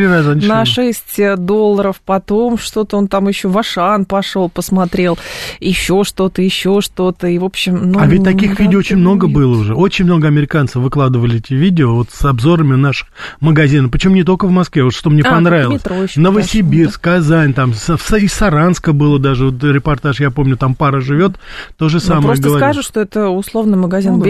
[0.49, 5.19] на 6 долларов, потом что-то он там еще в Ашан пошел, посмотрел,
[5.61, 7.99] еще что-то, еще что-то, и, в общем, ну...
[8.01, 9.75] а ведь таких да, видео очень много было уже.
[9.75, 13.09] Очень много американцев выкладывали эти видео вот с обзорами наших
[13.41, 13.91] магазинов.
[13.91, 15.83] Причем не только в Москве, вот что мне А, понравилось.
[16.05, 21.37] еще, Новосибирск, Казань, там, из Саранска было даже вот репортаж, я помню, там пара живет,
[21.77, 22.69] то же Ну, самое просто говорят.
[22.71, 24.25] скажут, что это условный магазин Ну да.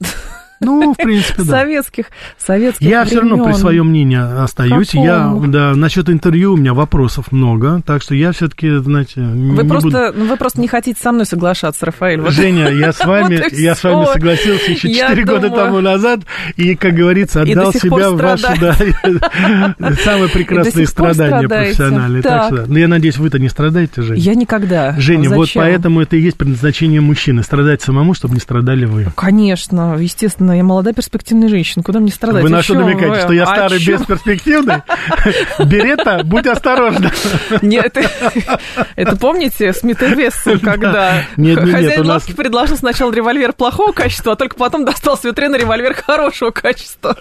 [0.60, 1.60] Ну, в принципе, да.
[1.60, 2.06] советских,
[2.38, 4.88] советских Я все равно при своем мнении остаюсь.
[4.90, 5.04] Каком?
[5.04, 9.68] Я, да, насчет интервью у меня вопросов много, так что я все-таки, знаете, Вы не
[9.68, 12.18] просто, ну, вы просто не хотите со мной соглашаться, Рафаэль.
[12.18, 12.28] буду...
[12.28, 12.34] Вот.
[12.34, 15.64] Женя, я с вами, Вот я с вами согласился еще Я 4 года думаю.
[15.64, 16.20] тому назад,
[16.56, 18.74] и, как говорится, отдал себя в ваши да,
[20.04, 22.22] самые прекрасные страдания профессиональные.
[22.22, 22.60] Так Так.
[22.60, 24.20] что, ну, я надеюсь, вы-то не страдаете, Женя.
[24.20, 24.94] Я никогда.
[24.98, 29.06] Женя, вот поэтому это и есть предназначение мужчины, страдать самому, чтобы не страдали вы.
[29.16, 31.82] Конечно, естественно, я молодая перспективная женщина.
[31.82, 32.42] Куда мне страдать?
[32.42, 34.82] Вы на что намекаете, что я старый, бесперспективный?
[35.66, 37.10] Берета, будь осторожна.
[37.62, 37.96] Нет,
[38.96, 44.56] это, помните Смит и Вессон, когда хозяин лавки предложил сначала револьвер плохого качества, а только
[44.56, 47.16] потом достал с витрины револьвер хорошего качества.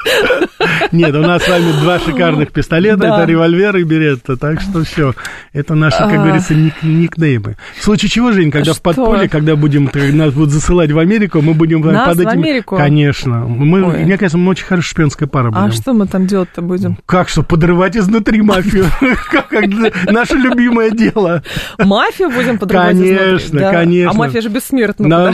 [0.92, 5.14] Нет, у нас с вами два шикарных пистолета, это револьвер и беретта, так что все.
[5.54, 6.18] Это наши, как А.
[6.18, 7.58] говорится, ник- никнеймы.
[7.78, 11.54] В случае чего, Жень, когда в подполье, когда будем, нас будут засылать в Америку, мы
[11.54, 12.30] будем под этим...
[12.30, 12.78] Америку?
[13.14, 13.46] Конечно.
[13.48, 14.04] Мы, Ой.
[14.06, 15.72] мне кажется, мы очень хорошая шпионская пара А будем.
[15.72, 16.98] что мы там делать-то будем?
[17.06, 18.86] Как что, подрывать изнутри мафию?
[20.12, 21.44] Наше любимое дело.
[21.78, 23.60] Мафию будем подрывать Конечно?
[23.60, 23.72] Да.
[23.72, 24.12] конечно.
[24.12, 25.34] А мафия же бессмертна.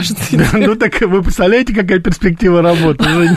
[0.52, 3.04] Ну так вы представляете, какая перспектива работы?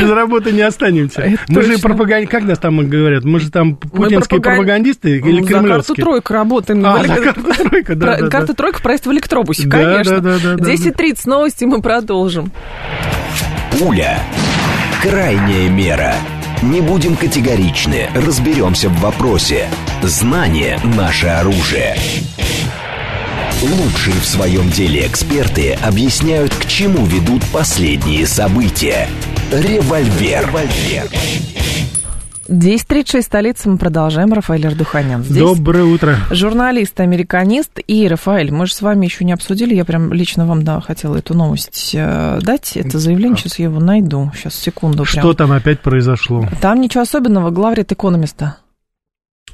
[0.00, 1.38] Без работы не останемся.
[1.48, 1.88] Мы же точно.
[1.88, 2.28] пропаганд...
[2.28, 3.24] Как нас там говорят?
[3.24, 6.04] Мы же там путинские пропаган- пропагандисты или карту кремлевские?
[6.04, 6.84] тройку работаем.
[6.84, 8.16] А, карту тройка, да.
[8.28, 10.20] Карта тройка проезд в электробусе, конечно.
[10.20, 12.52] да, да, да, да, 10.30 новости мы продолжим.
[13.72, 14.22] Пуля.
[15.02, 16.14] Крайняя мера.
[16.62, 19.66] Не будем категоричны, разберемся в вопросе.
[20.02, 21.96] Знание– наше оружие.
[23.62, 29.08] Лучшие в своем деле эксперты объясняют, к чему ведут последние события.
[29.50, 30.46] Револьвер.
[30.46, 31.08] Револьвер.
[32.52, 34.32] 10.36, столица, мы продолжаем.
[34.32, 35.42] Рафаэль Ардуханян здесь.
[35.42, 36.16] Доброе утро.
[36.30, 37.78] Журналист, американист.
[37.86, 41.16] И, Рафаэль, мы же с вами еще не обсудили, я прям лично вам, да, хотела
[41.16, 45.04] эту новость э, дать, это заявление, сейчас я его найду, сейчас, секунду.
[45.04, 45.22] Прям.
[45.22, 46.46] Что там опять произошло?
[46.60, 48.56] Там ничего особенного, главред экономиста.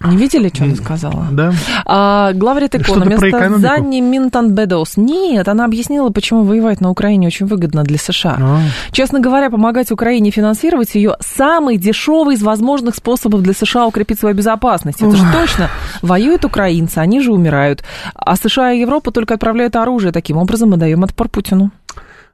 [0.04, 1.26] Не видели, что она сказала?
[1.32, 1.52] Да?
[1.84, 3.60] А, главред экономиста экономику?
[3.60, 4.96] Занни Минтон Бедоус.
[4.96, 8.36] Нет, она объяснила, почему воевать на Украине очень выгодно для США.
[8.40, 8.60] А,
[8.92, 14.36] Честно говоря, помогать Украине финансировать ее самый дешевый из возможных способов для США укрепить свою
[14.36, 15.02] безопасность.
[15.02, 15.68] Это же точно.
[16.00, 17.82] Воюют украинцы, они же умирают.
[18.14, 20.12] А США и Европа только отправляют оружие.
[20.12, 21.72] Таким образом мы даем отпор Путину.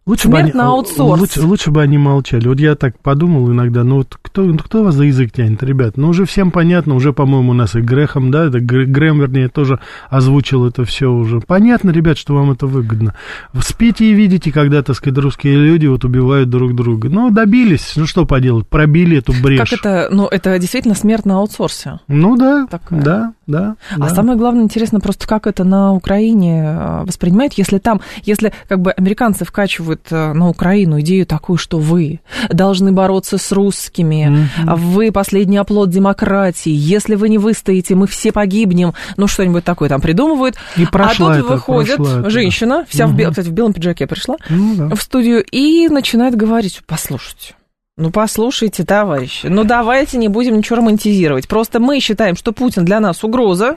[0.07, 1.19] Лучше бы, они, на аутсорс.
[1.19, 2.47] лучше, лучше бы они молчали.
[2.47, 5.97] Вот я так подумал иногда, ну вот кто, кто вас за язык тянет, ребят?
[5.97, 9.49] Ну уже всем понятно, уже, по-моему, у нас и Грехом, да, это Гр- Грэм, вернее,
[9.49, 11.40] тоже озвучил это все уже.
[11.40, 13.14] Понятно, ребят, что вам это выгодно.
[13.62, 17.09] Спите и видите, когда, так сказать, русские люди вот убивают друг друга.
[17.09, 19.71] Ну, добились, ну что поделать, пробили эту брешь.
[19.71, 20.09] Как это?
[20.11, 22.01] Ну, это действительно смерть на аутсорсе.
[22.09, 23.03] Ну да, Такая.
[23.03, 23.77] да, да.
[23.97, 24.09] А да.
[24.11, 28.90] самое главное, интересно просто, как это на Украине э, воспринимают, если там, если как бы
[28.90, 34.77] американцы вкачивают вынашивают э, на Украину идею такую, что вы должны бороться с русскими, mm-hmm.
[34.77, 40.01] вы последний оплот демократии, если вы не выстоите, мы все погибнем, ну что-нибудь такое там
[40.01, 40.57] придумывают.
[40.77, 42.91] И прошла а тут это, выходит прошла женщина, это.
[42.91, 43.15] вся угу.
[43.15, 44.95] в, бел, кстати, в белом пиджаке пришла да.
[44.95, 47.55] в студию и начинает говорить, послушайте,
[47.97, 51.47] ну, послушайте, товарищи, ну, давайте не будем ничего романтизировать.
[51.47, 53.77] Просто мы считаем, что Путин для нас угроза,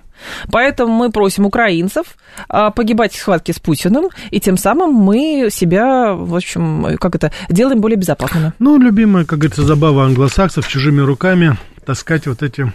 [0.52, 2.18] поэтому мы просим украинцев
[2.50, 7.32] а, погибать в схватке с Путиным, и тем самым мы себя, в общем, как это,
[7.50, 8.54] делаем более безопасными.
[8.58, 12.74] Ну, любимая, как говорится, забава англосаксов чужими руками таскать вот эти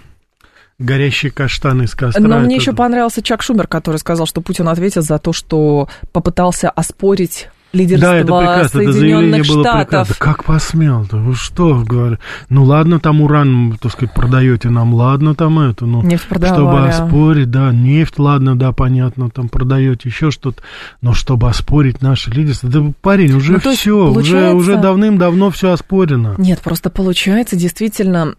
[0.78, 2.22] горящие каштаны из костра.
[2.22, 5.88] Но мне Это- еще понравился Чак Шумер, который сказал, что Путин ответил за то, что
[6.12, 9.82] попытался оспорить лидерство Да, это прекрасно, это заявление Соединенных было Штатов.
[9.88, 10.14] прекрасно.
[10.18, 11.16] Как посмел-то?
[11.16, 12.18] Вы что, говорю?
[12.48, 17.50] Ну ладно, там уран, так сказать, продаете нам, ладно там это, ну, Нефть чтобы оспорить,
[17.50, 20.62] да, нефть, ладно, да, понятно, там продаете еще что-то,
[21.00, 25.72] но чтобы оспорить наше лидерство, да, парень, уже Ну, все, уже, получается- уже давным-давно все
[25.72, 26.34] оспорено.
[26.38, 28.34] Нет, просто получается действительно,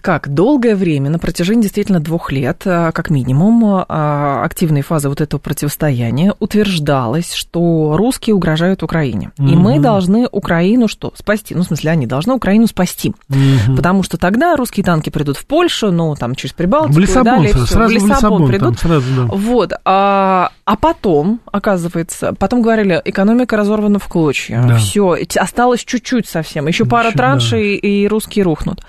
[0.00, 5.20] как долгое время, на протяжении действительно двух лет, а, как минимум, а, активной фазы вот
[5.20, 9.30] этого противостояния утверждалось, что русские угрожают Украине.
[9.38, 11.12] И мы должны Украину что?
[11.16, 11.54] Спасти.
[11.54, 13.12] Ну, в смысле, они должны Украину спасти.
[13.28, 13.76] Мгм.
[13.76, 17.24] Потому что тогда русские танки придут в Польшу, ну, там, через Прибалтику В и Лиссабон,
[17.24, 17.52] далее.
[17.52, 19.22] сразу, сразу в Лиссабон, там, сразу, да.
[19.34, 19.72] Вот.
[19.84, 24.64] А, а потом, оказывается, потом говорили, экономика разорвана в клочья.
[24.66, 24.76] Да.
[24.76, 26.66] Все, осталось чуть-чуть совсем.
[26.66, 28.82] Еще пара траншей, и русские рухнут.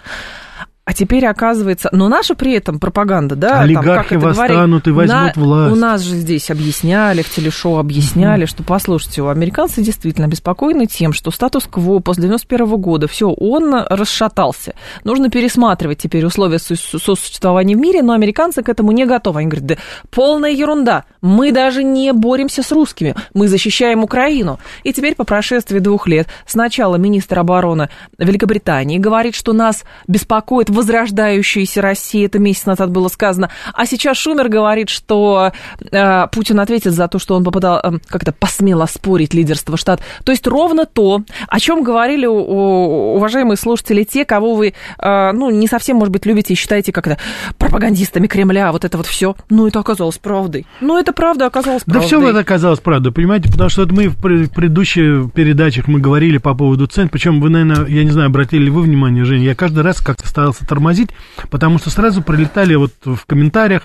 [0.85, 4.87] А теперь оказывается, но наша при этом пропаганда, да, там, Олигархи как это говорить, восстанут
[4.87, 5.73] и возьмут власть.
[5.73, 11.13] У нас же здесь объясняли, в телешоу объясняли, что, послушайте, у американцы действительно обеспокоены тем,
[11.13, 14.73] что статус-кво после 91 года, все, он расшатался.
[15.05, 19.39] Нужно пересматривать теперь условия су- су- сосуществования в мире, но американцы к этому не готовы.
[19.39, 19.75] Они говорят, да
[20.11, 24.59] полная ерунда, мы даже не боремся с русскими, мы защищаем Украину.
[24.83, 31.81] И теперь по прошествии двух лет сначала министр обороны Великобритании говорит, что нас беспокоит возрождающаяся
[31.81, 35.51] Россия, это месяц назад было сказано, а сейчас Шумер говорит, что
[35.91, 40.01] э, Путин ответит за то, что он попытал, э, как-то посмел оспорить лидерство штат.
[40.23, 45.31] То есть ровно то, о чем говорили у- у- уважаемые слушатели, те, кого вы, э,
[45.31, 47.17] ну, не совсем, может быть, любите и считаете как-то
[47.57, 49.36] пропагандистами Кремля, вот это вот все.
[49.49, 50.65] Ну, это оказалось правдой.
[50.81, 52.07] Ну, это правда оказалось Да правдой.
[52.07, 56.53] все это оказалось правдой, понимаете, потому что вот мы в предыдущих передачах мы говорили по
[56.53, 59.83] поводу цен, причем вы, наверное, я не знаю, обратили ли вы внимание, Женя, я каждый
[59.83, 61.10] раз как-то старался тормозить,
[61.49, 63.84] потому что сразу прилетали вот в комментариях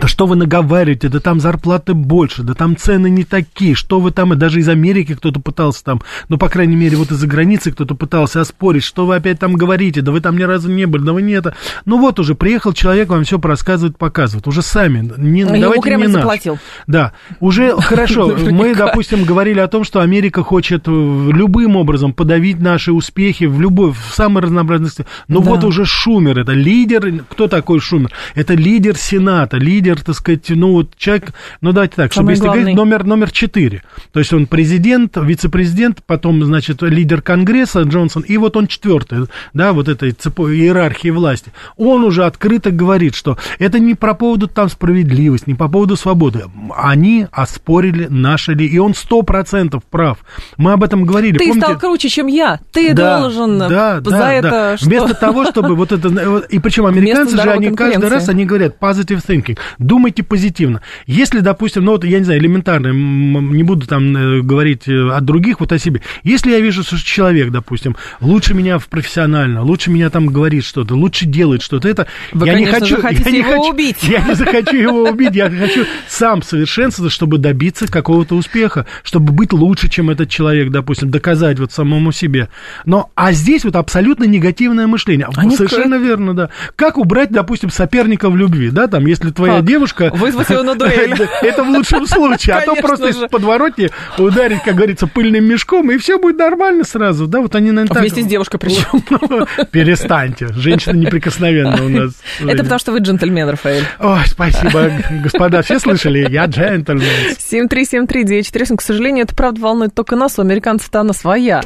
[0.00, 4.10] да что вы наговариваете, да там зарплаты больше, да там цены не такие, что вы
[4.12, 7.72] там, и даже из Америки кто-то пытался там, ну, по крайней мере, вот из-за границы
[7.72, 11.02] кто-то пытался оспорить, что вы опять там говорите, да вы там ни разу не были,
[11.02, 11.54] да вы не это.
[11.84, 15.96] Ну вот уже приехал человек, вам все рассказывает, показывает, уже сами, не, Ему давайте не
[16.04, 16.12] наш.
[16.12, 16.58] заплатил.
[16.86, 18.36] Да, уже хорошо.
[18.50, 23.60] Мы, допустим, говорили о том, что Америка хочет э, любым образом подавить наши успехи в
[23.60, 25.06] любой, в самой разнообразности.
[25.26, 25.50] Но Да.
[25.50, 27.24] вот уже Шумер, это лидер.
[27.28, 28.10] Кто такой Шумер?
[28.34, 32.44] Это лидер Сената, лидер, так сказать, ну вот человек, ну давайте так, чтобы Самый если
[32.44, 32.60] главный.
[32.62, 33.82] говорить, номер, номер четыре.
[34.12, 39.72] То есть он президент, вице-президент, потом, значит, лидер Конгресса Джонсон, и вот он четвертый, да,
[39.72, 41.52] вот этой цепо- иерархии власти.
[41.76, 46.44] Он уже открыто говорит, что это не про поводу там справедливости, не по поводу свободы.
[46.76, 50.18] Они оспорили наши ли, и он сто процентов прав.
[50.56, 51.38] Мы об этом говорили.
[51.38, 51.66] Ты помните?
[51.66, 52.60] стал круче, чем я.
[52.72, 54.76] Ты Да, должен да, за да, это да.
[54.76, 54.86] что?
[54.86, 56.08] Вместо того, чтобы вот это...
[56.50, 59.58] И причем американцы же, они каждый раз, они говорят positive thinking.
[59.78, 60.82] Думайте позитивно.
[61.06, 65.24] Если, допустим, ну вот, я не знаю, элементарно, не буду там э, говорить э, от
[65.24, 66.02] других, вот о себе.
[66.24, 70.94] Если я вижу, что человек, допустим, лучше меня в профессионально, лучше меня там говорит что-то,
[70.94, 72.06] лучше делает что-то, это...
[72.32, 74.02] Вы, я не хочу, я не его хочу- убить.
[74.02, 79.52] Я не захочу его убить, я хочу сам совершенствоваться, чтобы добиться какого-то успеха, чтобы быть
[79.52, 82.48] лучше, чем этот человек, допустим, доказать вот самому себе.
[82.84, 85.28] Но, а здесь вот абсолютно негативное мышление.
[85.36, 86.50] Они Совершенно верно, да.
[86.76, 89.58] Как убрать, допустим, соперника в любви, да, там, если твоя?
[89.68, 90.10] Девушка...
[90.14, 91.14] Вызвать его на дуэль.
[91.42, 95.98] Это в лучшем случае, а то просто из подворотни ударить, как говорится, пыльным мешком, и
[95.98, 98.02] все будет нормально сразу, да, вот они, наверное, так...
[98.02, 99.46] Вместе с девушкой причем.
[99.70, 102.12] Перестаньте, женщина неприкосновенна у нас.
[102.40, 103.84] Это потому, что вы джентльмен, Рафаэль.
[104.00, 104.90] Ой, спасибо,
[105.22, 106.26] господа, все слышали?
[106.30, 107.36] Я джентльмен.
[107.38, 108.76] 7373948.
[108.76, 110.38] К сожалению, это правда волнует только нас.
[110.38, 111.62] У американцев-то она своя,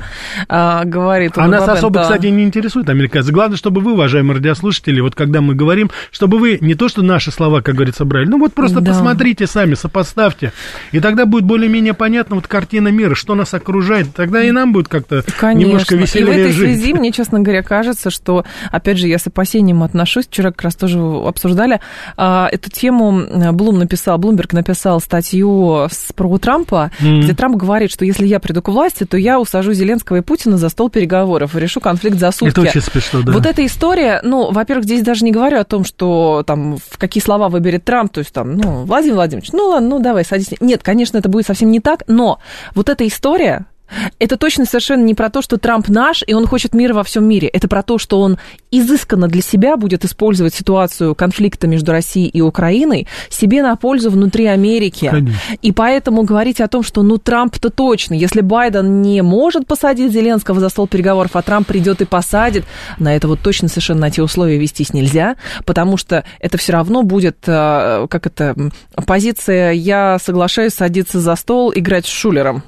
[0.49, 3.33] а, говорит А Уда нас особо, кстати, не интересует американцы.
[3.33, 7.31] Главное, чтобы вы, уважаемые радиослушатели, вот когда мы говорим, чтобы вы не то, что наши
[7.31, 8.27] слова, как говорится, брали.
[8.27, 8.93] Ну вот просто да.
[8.93, 10.53] посмотрите сами, сопоставьте.
[10.93, 14.15] И тогда будет более-менее понятна вот картина мира, что нас окружает.
[14.15, 16.17] Тогда и нам будет как-то немножко веселее жить.
[16.17, 16.79] И в этой жить.
[16.79, 20.27] связи мне, честно говоря, кажется, что, опять же, я с опасением отношусь.
[20.27, 21.81] Вчера как раз тоже обсуждали
[22.17, 23.53] а, эту тему.
[23.53, 27.21] Блум написал, Блумберг написал статью с, про Трампа, mm-hmm.
[27.23, 30.57] где Трамп говорит, что если я приду к власти, то я усажу Зеленского и Путина
[30.57, 32.53] за стол переговоров и решу конфликт за сутки.
[32.53, 33.33] Это очень смешно, да.
[33.33, 37.23] Вот эта история, ну, во-первых, здесь даже не говорю о том, что там в какие
[37.23, 40.51] слова выберет Трамп, то есть там, ну, Владимир Владимирович, ну ладно, ну давай, садись.
[40.61, 42.39] Нет, конечно, это будет совсем не так, но
[42.75, 43.67] вот эта история,
[44.19, 47.25] это точно совершенно не про то, что Трамп наш, и он хочет мира во всем
[47.25, 47.49] мире.
[47.49, 48.39] Это про то, что он
[48.71, 54.47] изысканно для себя будет использовать ситуацию конфликта между Россией и Украиной себе на пользу внутри
[54.47, 55.09] Америки.
[55.11, 55.39] Конечно.
[55.61, 60.61] И поэтому говорить о том, что ну Трамп-то точно, если Байден не может посадить Зеленского
[60.61, 62.65] за стол переговоров, а Трамп придет и посадит,
[62.99, 67.03] на это вот точно совершенно на те условия вестись нельзя, потому что это все равно
[67.03, 68.55] будет, э, как это,
[69.07, 72.63] позиция «я соглашаюсь садиться за стол, играть с Шулером».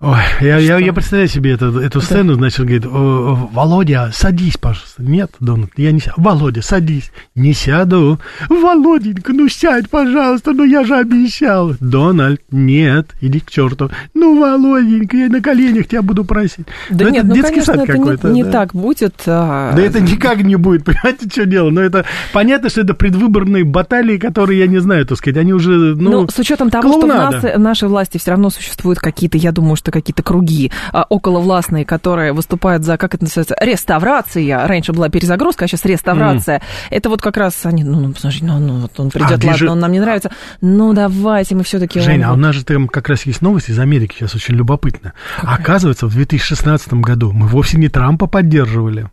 [0.00, 5.02] Ой, я, я, я представляю себе эту, эту сцену, значит, говорит, Володя, садись, пожалуйста.
[5.02, 6.14] Нет, Дональд, я не сяду.
[6.18, 7.10] Володя, садись.
[7.34, 8.20] Не сяду.
[8.48, 11.74] Володенька, ну сядь, пожалуйста, ну я же обещал.
[11.80, 13.90] Дональд, нет, иди к черту.
[14.14, 16.66] Ну, Володенька, я на коленях тебя буду просить.
[16.90, 18.28] Да Но нет, это ну, детский конечно, сад это какой-то.
[18.28, 18.52] не, не да.
[18.52, 19.14] так будет.
[19.26, 19.72] А...
[19.74, 21.70] Да это никак не будет, понимаете, что дело?
[21.70, 25.96] Но это понятно, что это предвыборные баталии, которые, я не знаю, так сказать, они уже,
[25.96, 27.38] ну, Ну, с учетом того, клоунада.
[27.38, 31.04] что в нас, нашей власти все равно существуют какие-то, я думаю, что какие-то круги а,
[31.08, 34.66] околовластные, которые выступают за, как это называется, реставрация.
[34.66, 36.58] Раньше была перезагрузка, а сейчас реставрация.
[36.58, 36.62] Mm.
[36.90, 39.56] Это вот как раз они, ну, ну посмотрите, ну, ну вот он придет, а, ладно,
[39.56, 39.70] же...
[39.70, 40.30] он нам не нравится.
[40.60, 42.00] Ну, давайте мы все-таки...
[42.00, 42.30] Женя, он...
[42.30, 45.12] а у нас же там как раз есть новость из Америки, сейчас очень любопытно.
[45.40, 45.54] Какая?
[45.56, 49.10] Оказывается, в 2016 году мы вовсе не Трампа поддерживали.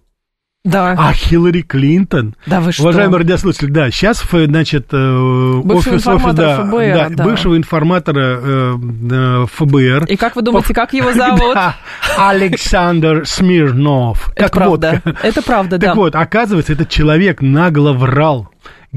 [0.65, 0.95] Да.
[0.97, 2.35] А Хиллари Клинтон.
[2.47, 2.81] Да вы что?
[2.83, 8.75] Уважаемые радиослушатели, да, сейчас, значит, э, офис, офис да, ФБР, да, да, бывшего информатора э,
[9.11, 10.05] э ФБР.
[10.05, 11.41] И как вы думаете, как его зовут?
[11.55, 11.75] Да,
[12.17, 14.31] Александр Смирнов.
[14.35, 15.87] Это правда, это правда, да.
[15.87, 18.49] Так вот, оказывается, этот человек нагло врал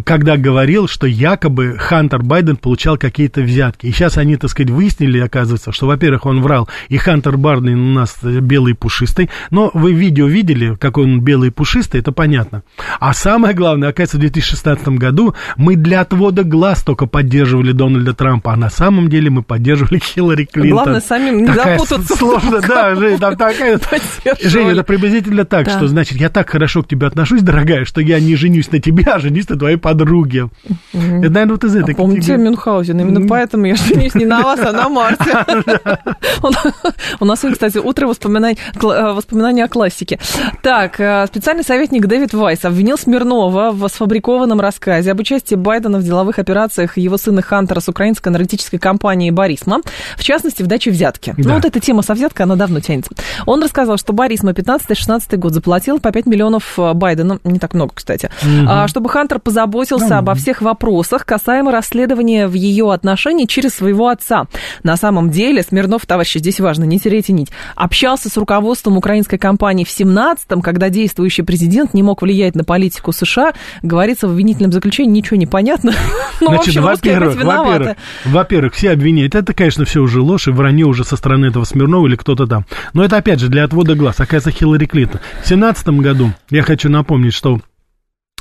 [0.04, 3.86] когда говорил, что якобы Хантер Байден получал какие-то взятки.
[3.86, 7.92] И сейчас они, так сказать, выяснили, оказывается, что, во-первых, он врал, и Хантер Байден у
[7.92, 12.62] нас белый и пушистый, но вы видео видели, какой он белый и пушистый, это понятно.
[13.00, 18.52] А самое главное, оказывается, в 2016 году мы для отвода глаз только поддерживали Дональда Трампа,
[18.52, 20.72] а на самом деле мы поддерживали Хиллари Клинтон.
[20.72, 22.16] Главное, самим не такая запутаться.
[22.16, 23.80] Сложно, да, Жень, там такая...
[24.42, 25.76] Женя, это приблизительно так, да.
[25.76, 29.04] что, значит, я так хорошо к тебе отношусь, дорогая, что я не женюсь на тебе,
[29.04, 30.48] а женюсь на твоей подруги.
[30.92, 31.18] Mm-hmm.
[31.20, 32.44] Это, наверное, вот из этой а Помните категории.
[32.44, 33.00] Мюнхгаузен?
[33.00, 35.24] Именно поэтому я женюсь не на вас, а на Марте.
[37.20, 40.18] У нас кстати, утро воспоминаний, э, воспоминаний о классике.
[40.62, 46.04] Так, э, специальный советник Дэвид Вайс обвинил Смирнова в сфабрикованном рассказе об участии Байдена в
[46.04, 49.80] деловых операциях его сына Хантера с украинской аналитической компанией «Борисма»,
[50.16, 51.34] в частности, в даче взятки.
[51.38, 51.48] Да.
[51.48, 53.12] Ну, вот эта тема со взяткой, она давно тянется.
[53.46, 57.92] Он рассказал, что «Борисма» 15-16 год заплатил по 5 миллионов э, Байдену, не так много,
[57.94, 58.88] кстати, угу.
[58.88, 60.18] чтобы Хантер позаботился позаботился да.
[60.18, 64.46] обо всех вопросах, касаемо расследования в ее отношении через своего отца.
[64.82, 69.84] На самом деле, Смирнов, товарищи, здесь важно, не теряйте нить, общался с руководством украинской компании
[69.84, 73.52] в 17-м, когда действующий президент не мог влиять на политику США.
[73.82, 75.92] Говорится в обвинительном заключении, ничего не понятно.
[76.40, 79.34] Ну, Значит, во-первых, во-первых, во-первых, все обвиняют.
[79.34, 82.64] Это, конечно, все уже ложь и вранье уже со стороны этого Смирнова или кто-то там.
[82.92, 84.20] Но это, опять же, для отвода глаз.
[84.20, 85.20] Оказывается, Хиллари Клинтон.
[85.42, 87.60] В 17 году, я хочу напомнить, что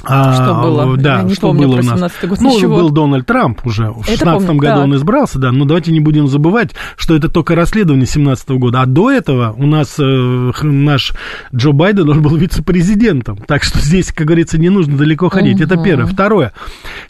[0.04, 0.98] а, что было?
[0.98, 2.14] Да, Я что было у нас?
[2.22, 2.78] Год, ну, ничего.
[2.78, 3.90] был Дональд Трамп уже.
[3.92, 4.84] В 2016 году так.
[4.84, 5.52] он избрался, да.
[5.52, 8.82] Но давайте не будем забывать, что это только расследование 2017 года.
[8.82, 11.14] А до этого у нас э, наш
[11.54, 13.38] Джо Байден, он был вице-президентом.
[13.48, 15.56] Так что здесь, как говорится, не нужно далеко ходить.
[15.56, 15.64] Угу.
[15.64, 16.06] Это первое.
[16.06, 16.54] Второе.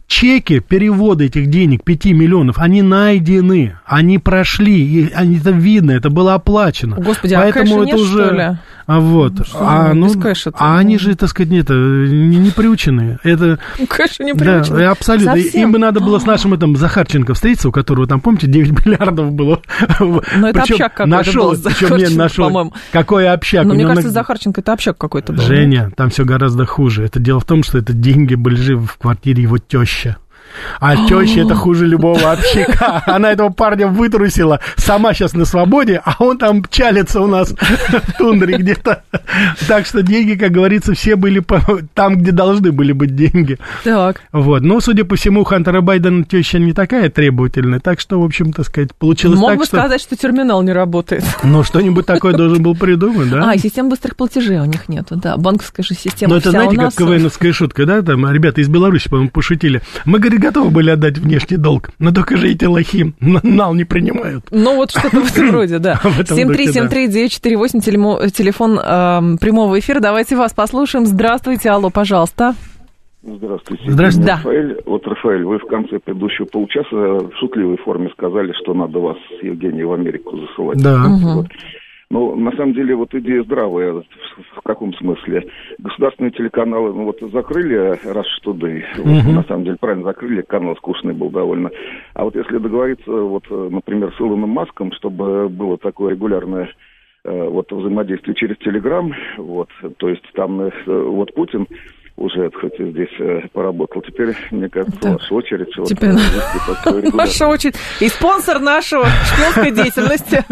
[0.07, 6.09] Чеки, переводы этих денег, 5 миллионов, они найдены, они прошли, и они, это видно, это
[6.09, 6.95] было оплачено.
[6.95, 8.25] Господи, а Поэтому а это нет, уже...
[8.25, 8.57] что ли?
[8.87, 13.19] А вот, ну, а, ну, кэша а они же, так сказать, нет, не, не приученные.
[13.23, 14.85] Это, ну, кэша не приученные.
[14.85, 15.33] Да, абсолютно.
[15.33, 15.61] Совсем?
[15.61, 19.31] Им бы надо было с нашим этим Захарченко встретиться, у которого там, помните, 9 миллиардов
[19.31, 19.61] было.
[19.99, 22.73] Но ну, это общак какой-то нашел, был, причем не нашел, по-моему.
[22.91, 23.65] Какой общак?
[23.65, 25.43] Но мне кажется, Захарченко это общак какой-то был.
[25.43, 27.03] Женя, там все гораздо хуже.
[27.03, 30.15] Это дело в том, что это деньги были живы в квартире его тещи.
[30.79, 33.03] А теща это хуже любого общака.
[33.05, 38.17] Она этого парня вытрусила, сама сейчас на свободе, а он там чалится у нас в
[38.17, 39.03] тундре где-то.
[39.67, 41.43] Так что деньги, как говорится, все были
[41.93, 43.57] там, где должны были быть деньги.
[43.83, 44.21] Так.
[44.31, 44.61] Вот.
[44.61, 48.65] Но, судя по всему, Хантера Байдена теща не такая требовательная, так что, в общем, так
[48.65, 49.77] сказать, получилось Мог так, бы что...
[49.77, 51.23] сказать, что терминал не работает.
[51.47, 53.51] Ну, что-нибудь такое должен был придумать, да?
[53.51, 55.37] А, и систем быстрых платежей у них нету, да.
[55.37, 58.01] Банковская же система Ну, это, знаете, как КВНовская шутка, да?
[58.01, 59.81] Там ребята из Беларуси, по-моему, пошутили.
[60.03, 64.45] Мы, говорит, готовы были отдать внешний долг, но только же эти лохи нал не принимают.
[64.51, 65.99] Ну, вот что-то в этом роде, да.
[66.03, 69.99] 7373948, телефон эм, прямого эфира.
[69.99, 71.05] Давайте вас послушаем.
[71.05, 72.55] Здравствуйте, алло, пожалуйста.
[73.23, 73.91] Здравствуйте.
[73.91, 74.27] Здравствуйте.
[74.27, 74.37] Да.
[74.37, 74.81] Рафаэль.
[74.85, 79.43] Вот, Рафаэль, вы в конце предыдущего получаса в шутливой форме сказали, что надо вас с
[79.43, 80.81] Евгением в Америку засылать.
[80.81, 81.05] Да.
[81.07, 81.47] Вот.
[82.09, 83.93] Ну, на самом деле, вот идея здравая.
[83.93, 85.47] В, в каком смысле?
[85.77, 90.75] Государственные телеканалы, ну, вот закрыли раз что да, вот, на самом деле, правильно закрыли, канал
[90.77, 91.69] скучный был довольно.
[92.13, 96.69] А вот если договориться, вот, например, с Илоном Маском, чтобы было такое регулярное
[97.25, 101.67] э, вот взаимодействие через Телеграм, вот, то есть там э, вот Путин
[102.17, 104.01] уже, хоть и здесь э, поработал.
[104.01, 105.13] Теперь, мне кажется, Так.
[105.13, 105.77] ваша очередь.
[105.77, 106.09] вот, Теперь
[106.85, 107.11] регулярно.
[107.11, 107.75] Ваша очередь.
[108.01, 110.43] И спонсор нашего шпионской деятельности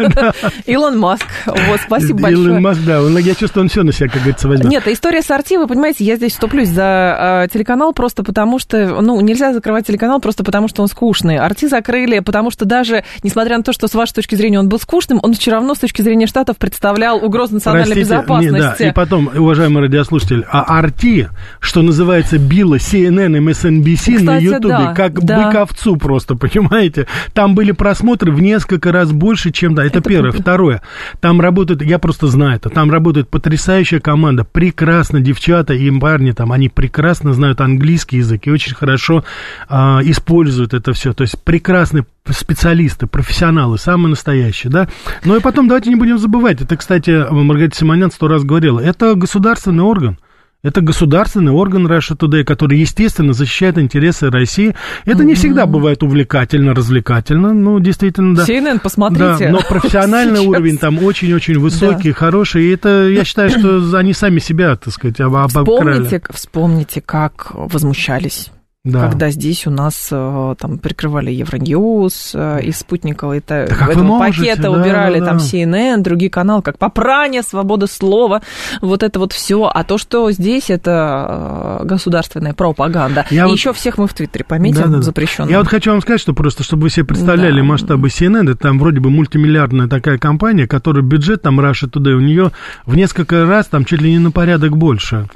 [0.70, 1.26] Илон Маск.
[1.46, 2.46] Вот, спасибо большое.
[2.46, 4.70] Илон Маск, да, он, я чувствую, он все на себя, как говорится, возьмет.
[4.70, 9.00] Нет, история с Арти, вы понимаете, я здесь вступлюсь за э, телеканал просто потому, что,
[9.00, 11.36] ну, нельзя закрывать телеканал просто потому, что он скучный.
[11.36, 14.78] Арти закрыли, потому что даже, несмотря на то, что с вашей точки зрения он был
[14.78, 18.82] скучным, он все равно с точки зрения Штатов представлял угрозу национальной Простите, не, безопасности.
[18.82, 21.28] да, и потом, уважаемый радиослушатель, а RT,
[21.60, 25.46] что называется, било CNN MSNBC на Кстати, Ютубе, да, как да.
[25.46, 27.06] бык овцу просто, понимаете?
[27.32, 30.32] Там были просмотры в несколько раз больше, чем, да, это, Это первое.
[30.32, 30.82] Второе,
[31.20, 36.52] там работает, я просто знаю это, там работает потрясающая команда, прекрасно девчата и парни там,
[36.52, 39.24] они прекрасно знают английский язык и очень хорошо
[39.68, 44.88] а, используют это все, то есть прекрасные специалисты, профессионалы, самые настоящие, да.
[45.24, 49.14] Ну и потом давайте не будем забывать, это, кстати, Маргарита Симонян сто раз говорила, это
[49.14, 50.18] государственный орган.
[50.66, 54.74] Это государственный орган Russia Today, который, естественно, защищает интересы России.
[55.04, 58.42] Это не всегда бывает увлекательно, развлекательно, ну, действительно, да.
[58.44, 59.46] CNN, посмотрите.
[59.46, 60.46] Да, но профессиональный Сейчас.
[60.48, 62.64] уровень там очень-очень высокий, хороший.
[62.64, 66.02] И это, я считаю, что они сами себя, так сказать, об- обокрали.
[66.02, 68.50] Вспомните, вспомните, как возмущались
[68.86, 69.08] Да.
[69.08, 74.40] когда здесь у нас э, там прикрывали Евроньюз э, из спутникового это, Да этого можете,
[74.42, 75.44] пакета да, убирали да, там да.
[75.44, 78.42] CNN, другие каналы, как попрание, свобода слова,
[78.80, 79.64] вот это вот все.
[79.72, 83.26] А то, что здесь это э, государственная пропаганда.
[83.30, 85.02] Я И вот- еще всех мы в Твиттере пометим Да-да-да.
[85.02, 85.50] запрещенным.
[85.50, 87.64] Я вот хочу вам сказать, что просто, чтобы вы себе представляли Да.
[87.66, 92.20] масштабы CNN, это там вроде бы мультимиллиардная такая компания, которая бюджет там Russia Today, у
[92.20, 92.52] нее
[92.84, 95.28] в несколько раз там чуть ли не на порядок больше.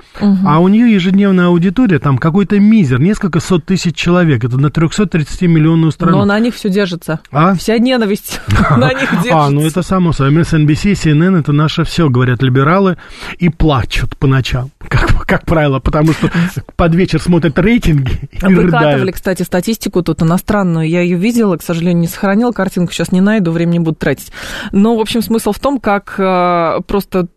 [0.46, 4.44] А у нее ежедневная аудитория там какой-то мизер, несколько сот тысяч человек.
[4.44, 6.18] Это на 330 миллионную страну.
[6.18, 7.20] Но на них все держится.
[7.30, 7.54] А?
[7.54, 8.40] Вся ненависть
[8.76, 9.30] на них держится.
[9.40, 10.34] А, ну это само собой.
[10.34, 12.98] MSNBC, CNN, это наше все, говорят либералы,
[13.38, 16.30] и плачут по ночам, как, как правило, потому что
[16.76, 19.14] под вечер смотрят рейтинги и Выкатывали, рыдают.
[19.14, 20.88] кстати, статистику тут иностранную.
[20.88, 24.32] Я ее видела, к сожалению, не сохранила картинку, сейчас не найду, времени буду тратить.
[24.72, 27.28] Но, в общем, смысл в том, как э, просто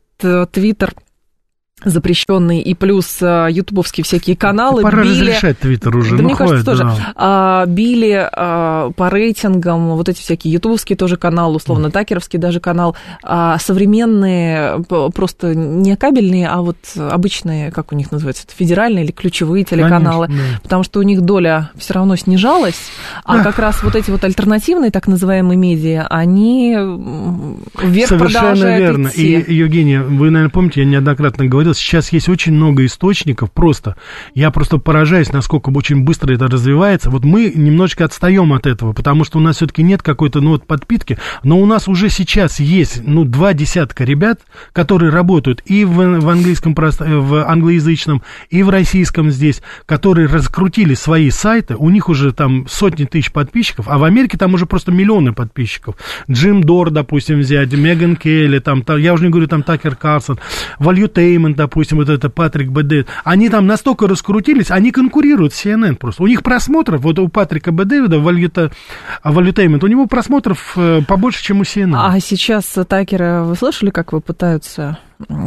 [0.51, 0.93] Твиттер
[1.85, 5.21] запрещенный и плюс э, ютубовские всякие каналы Пора били...
[5.21, 6.83] разрешать Твиттер уже, Да ну мне кажется, хватит, тоже.
[6.83, 7.13] да.
[7.15, 12.95] А, били а, по рейтингам вот эти всякие ютубовские тоже каналы, условно, такеровский даже канал,
[13.23, 19.11] а, современные, просто не кабельные, а вот обычные, как у них называется, это федеральные или
[19.11, 20.59] ключевые телеканалы, Конечно, да.
[20.61, 22.75] потому что у них доля все равно снижалась,
[23.23, 23.43] а Да.
[23.43, 26.75] как раз вот эти вот альтернативные так называемые медиа, они
[27.81, 29.07] вверх Совершенно верно.
[29.09, 29.39] идти.
[29.39, 33.95] И, Евгения, вы, наверное, помните, я неоднократно говорил, сейчас есть очень много источников, просто.
[34.33, 37.09] Я просто поражаюсь, насколько очень быстро это развивается.
[37.09, 40.67] Вот мы немножечко отстаем от этого, потому что у нас все-таки нет какой-то, ну, вот
[40.67, 45.95] подпитки, но у нас уже сейчас есть, ну, два десятка ребят, которые работают и в,
[45.95, 52.09] в английском, э, в англоязычном, и в российском здесь, которые раскрутили свои сайты, у них
[52.09, 55.95] уже там сотни тысяч подписчиков, а в Америке там уже просто миллионы подписчиков.
[56.29, 60.39] Джим Дор, допустим, взять, Меган Келли, там, та- я уже не говорю, там, Такер Карсон,
[60.79, 63.05] Валютеймент, допустим, вот это Патрик Б.
[63.23, 66.23] Они там настолько раскрутились, они конкурируют с CNN просто.
[66.23, 67.85] У них просмотров, вот у Патрика Б.
[67.85, 68.71] Дэвида, Валюта,
[69.23, 71.95] Валютеймент, у него просмотров э, побольше, чем у CNN.
[71.95, 74.97] А сейчас Такера, вы слышали, как вы пытаются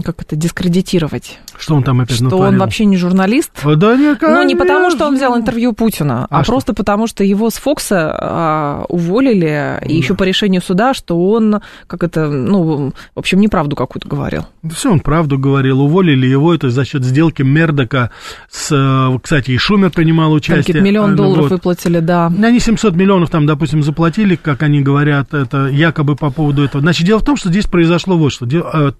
[0.05, 1.39] как это, дискредитировать.
[1.59, 2.47] Что он там опять Что натворил?
[2.47, 3.51] он вообще не журналист.
[3.65, 6.53] Да не, Ну, не потому, что он взял интервью Путина, а, А что?
[6.53, 11.61] просто потому, что его с Фокса а, уволили, и еще по решению суда, что он,
[11.87, 14.47] как это, ну, в общем, неправду какую-то говорил.
[14.75, 15.81] Все, он правду говорил.
[15.81, 18.11] Уволили его это за счет сделки Мердока
[18.51, 18.71] с...
[18.73, 20.59] э, Кстати, и Шумер принимал Там участие.
[20.63, 21.51] какие-то миллион А, ну долларов вот.
[21.53, 22.27] выплатили, да.
[22.27, 26.81] Они 700 миллионов там, допустим, заплатили, как они говорят, это якобы по поводу этого.
[26.83, 28.47] Значит, дело в том, что здесь произошло вот что.
[28.47, 28.93] Де- э,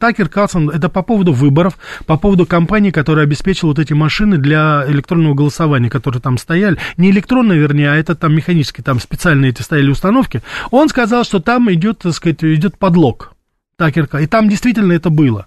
[0.71, 5.91] Это по поводу выборов, по поводу компании, которая обеспечила вот эти машины для электронного голосования,
[5.91, 6.79] которые там стояли.
[6.97, 10.43] Не электронные, вернее, а это там механические, там специальные эти стояли установки.
[10.71, 13.33] Он сказал, что там идет, так сказать, идет подлог.
[13.79, 15.47] Такер Кар- И там действительно это было.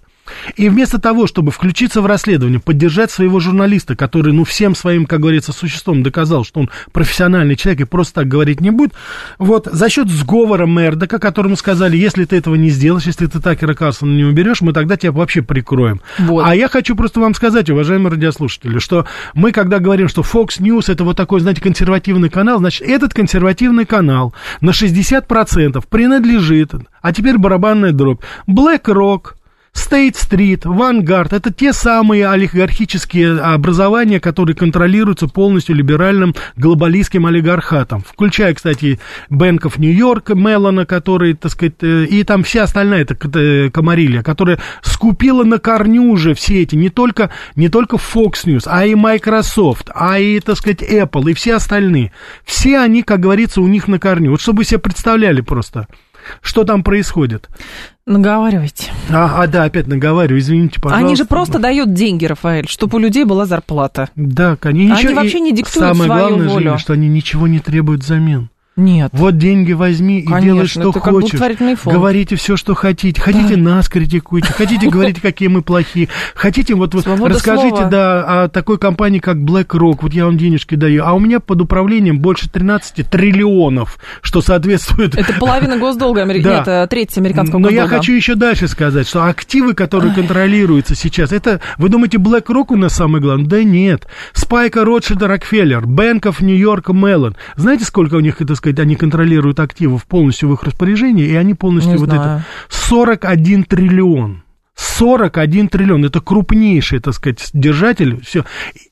[0.56, 5.20] И вместо того, чтобы включиться в расследование, поддержать своего журналиста, который, ну, всем своим, как
[5.20, 8.92] говорится, существом доказал, что он профессиональный человек и просто так говорить не будет,
[9.38, 13.74] вот, за счет сговора Мердока, которому сказали, если ты этого не сделаешь, если ты Такера
[13.74, 16.00] Карлсона не уберешь, мы тогда тебя вообще прикроем.
[16.18, 16.44] Вот.
[16.46, 20.90] А я хочу просто вам сказать, уважаемые радиослушатели, что мы, когда говорим, что Fox News
[20.90, 26.72] это вот такой, знаете, консервативный канал, значит, этот консервативный канал на 60% принадлежит,
[27.02, 29.34] а теперь барабанная дробь, BlackRock,
[29.74, 39.00] Street, Vanguard– это те самые олигархические образования, которые контролируются полностью либеральным глобалистским олигархатом, включая, кстати,
[39.30, 44.58] New York, Меллона, который, так сказать, э, и там вся остальная эта э, комарилья, которая
[44.82, 49.90] скупила на корню уже все эти, не только, не только Fox News, а и Microsoft,
[49.94, 52.12] а и, так сказать, Apple, и все остальные.
[52.44, 54.32] Все они, как говорится, у них на корню.
[54.32, 55.86] Вот чтобы вы себе представляли просто,
[56.40, 57.48] что там происходит.
[58.06, 58.90] Наговаривайте.
[59.10, 61.06] А, а, да, опять наговариваю, извините, пожалуйста.
[61.06, 64.08] Они же просто дают деньги, Рафаэль, чтобы у людей была зарплата.
[64.16, 64.96] Да, конечно.
[64.96, 66.64] Они вообще не диктуют Самое свою главное, волю.
[66.64, 68.50] Женя, что они ничего не требуют взамен.
[68.80, 69.10] Нет.
[69.12, 71.40] Вот деньги возьми и Конечно, делай, что это хочешь.
[71.84, 73.20] Говорите все, что хотите.
[73.20, 74.52] Хотите, нас критикуйте.
[74.52, 76.08] Хотите, говорите, какие мы плохие.
[76.34, 77.84] Хотите, вот, расскажите, слова.
[77.90, 79.98] да, о такой компании, как BlackRock.
[80.00, 81.04] Вот я вам денежки даю.
[81.04, 85.14] А у меня под управлением больше 13 триллионов, что соответствует...
[85.14, 86.44] Это половина госдолга Америки.
[86.44, 86.50] Да.
[86.50, 87.96] Нет, это треть американского Но я госдолга.
[87.98, 92.94] хочу еще дальше сказать, что активы, которые контролируются сейчас, это, вы думаете, BlackRock у нас
[92.94, 93.46] самый главный?
[93.46, 94.06] Да нет.
[94.32, 97.36] Спайка Ротшильда Рокфеллер, New York Mellon.
[97.56, 101.54] Знаете, сколько у них, так сказать, они контролируют активов полностью в их распоряжении, и они
[101.54, 102.38] полностью Не вот знаю.
[102.38, 102.44] это...
[102.68, 104.42] 41 триллион.
[104.76, 106.04] 41 триллион.
[106.04, 108.20] Это крупнейший, так сказать, держатель.
[108.22, 108.44] Все.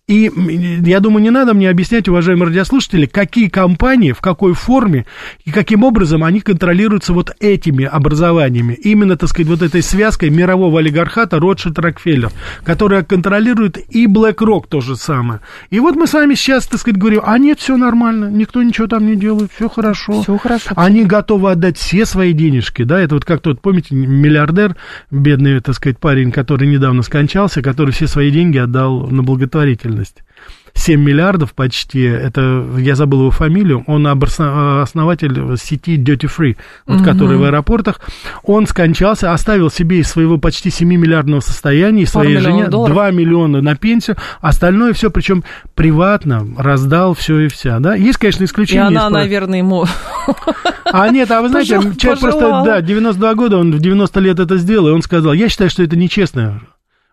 [0.09, 0.33] И
[0.87, 5.05] я думаю, не надо мне объяснять, уважаемые радиослушатели, какие компании, в какой форме
[5.45, 8.73] и каким образом они контролируются вот этими образованиями.
[8.73, 12.31] Именно, так сказать, вот этой связкой мирового олигархата Ротшильд Рокфеллер,
[12.65, 15.41] которая контролирует и BlackRock то же самое.
[15.69, 18.87] И вот мы с вами сейчас, так сказать, говорим, а нет, все нормально, никто ничего
[18.87, 20.23] там не делает, все хорошо.
[20.23, 20.71] Всё хорошо.
[20.75, 24.75] Они готовы отдать все свои денежки, да, это вот как тот, помните, миллиардер,
[25.11, 29.98] бедный, так сказать, парень, который недавно скончался, который все свои деньги отдал на благотворительность.
[30.75, 37.03] 7 миллиардов почти, это, я забыл его фамилию, он обосно- основатель сети Duty Free, вот,
[37.03, 38.01] которая в аэропортах,
[38.45, 42.95] он скончался, оставил себе из своего почти 7 миллиардного состояния, и Пару своей жене долларов.
[42.95, 45.43] 2 миллиона на пенсию, остальное все, причем
[45.75, 48.83] приватно, раздал все и вся, да, есть, конечно, И исключения.
[48.87, 49.85] она, из наверное, ему...
[50.85, 52.65] А нет, а вы знаете, человек просто, пожелала.
[52.65, 55.83] да, 92 года, он в 90 лет это сделал, и он сказал, я считаю, что
[55.83, 56.61] это нечестно.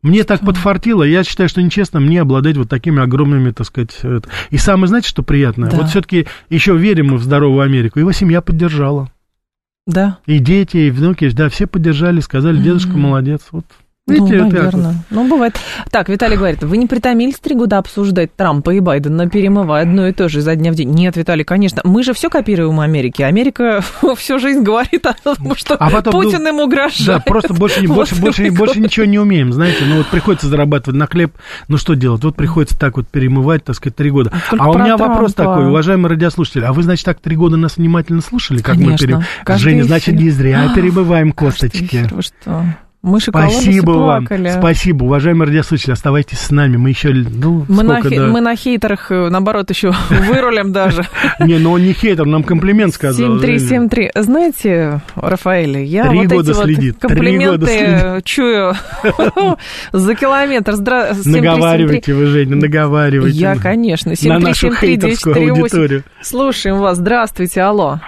[0.05, 4.29] Мне так подфартило, я считаю, что нечестно мне обладать вот такими огромными, так сказать, это.
[4.51, 5.71] И самое, знаете, что приятное?
[5.71, 5.77] Да.
[5.77, 7.97] Вот все-таки еще верим мы в здоровую Америку.
[7.97, 9.09] Его семья поддержала.
[9.87, 10.19] Да.
[10.27, 13.47] И дети, и внуки, да, все поддержали, сказали, дедушка молодец.
[13.49, 13.65] Вот.
[14.07, 14.73] Ну, Видите, вот так вот.
[14.73, 14.95] наверное.
[15.09, 15.59] Ну, бывает.
[15.89, 20.11] Так, Виталий говорит, вы не притомились три года обсуждать Трампа и Байдена, перемывая одно и
[20.11, 20.91] то же изо дня в день?
[20.91, 21.81] Нет, Виталий, конечно.
[21.83, 23.23] Мы же все копируем Америки.
[23.23, 23.83] Америка
[24.15, 27.03] всю жизнь говорит о том, что А потом, Путин ну, им угрожает.
[27.07, 29.85] Да, просто больше, Вот больше, больше, больше ничего не умеем, знаете.
[29.85, 31.33] Ну вот приходится зарабатывать на хлеб,
[31.67, 32.23] ну что делать?
[32.23, 34.31] Вот приходится так вот перемывать, так сказать, три года.
[34.51, 35.53] Только А у меня вопрос Трампа.
[35.55, 39.07] такой, уважаемые радиослушатели, а вы, значит, так три года нас внимательно слушали, как мы Конечно.
[39.07, 39.23] перем...
[39.43, 42.07] Каждый Женя, значит, не зря перемываем косточки.
[42.19, 42.65] что?
[43.05, 44.49] Мы Спасибо вам, плакали.
[44.57, 48.27] спасибо, уважаемые радиослушатели, оставайтесь с нами, мы еще, ну, Мы на, сколько, хе- да.
[48.29, 51.03] мы на хейтерах, э, наоборот, еще вырулим даже.
[51.39, 53.37] Не, ну он не хейтер, нам комплимент сказал.
[53.37, 54.09] 7-3-7-3.
[54.15, 58.25] Знаете, Рафаэль, я Три вот года эти следит, вот три комплименты года следит.
[58.25, 58.73] чую
[59.93, 60.71] за километр.
[60.73, 61.11] Здра...
[61.11, 61.29] 7-3-7-3.
[61.31, 63.37] Наговаривайте вы, Женя, наговаривайте.
[63.37, 64.13] Я, конечно.
[64.23, 65.49] На нашу 7-3-7-3, хейтерскую 10-3-8.
[65.51, 66.03] аудиторию.
[66.21, 66.97] Слушаем вас.
[66.97, 67.99] Здравствуйте, алло.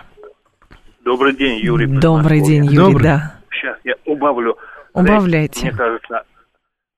[1.06, 1.86] Добрый день, Юрий.
[1.86, 3.36] Добрый день, Юрий, да.
[3.52, 4.56] Сейчас я убавлю.
[4.98, 5.68] Убавляйте.
[5.68, 6.24] Мне кажется,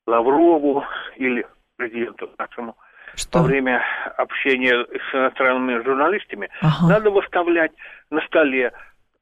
[0.08, 0.84] Лаврову
[1.18, 1.46] или
[1.76, 2.76] президенту нашему
[3.12, 3.40] во Что?
[3.44, 3.84] время
[4.18, 6.88] общения с иностранными журналистами Ага.
[6.90, 7.72] надо выставлять
[8.10, 8.72] на столе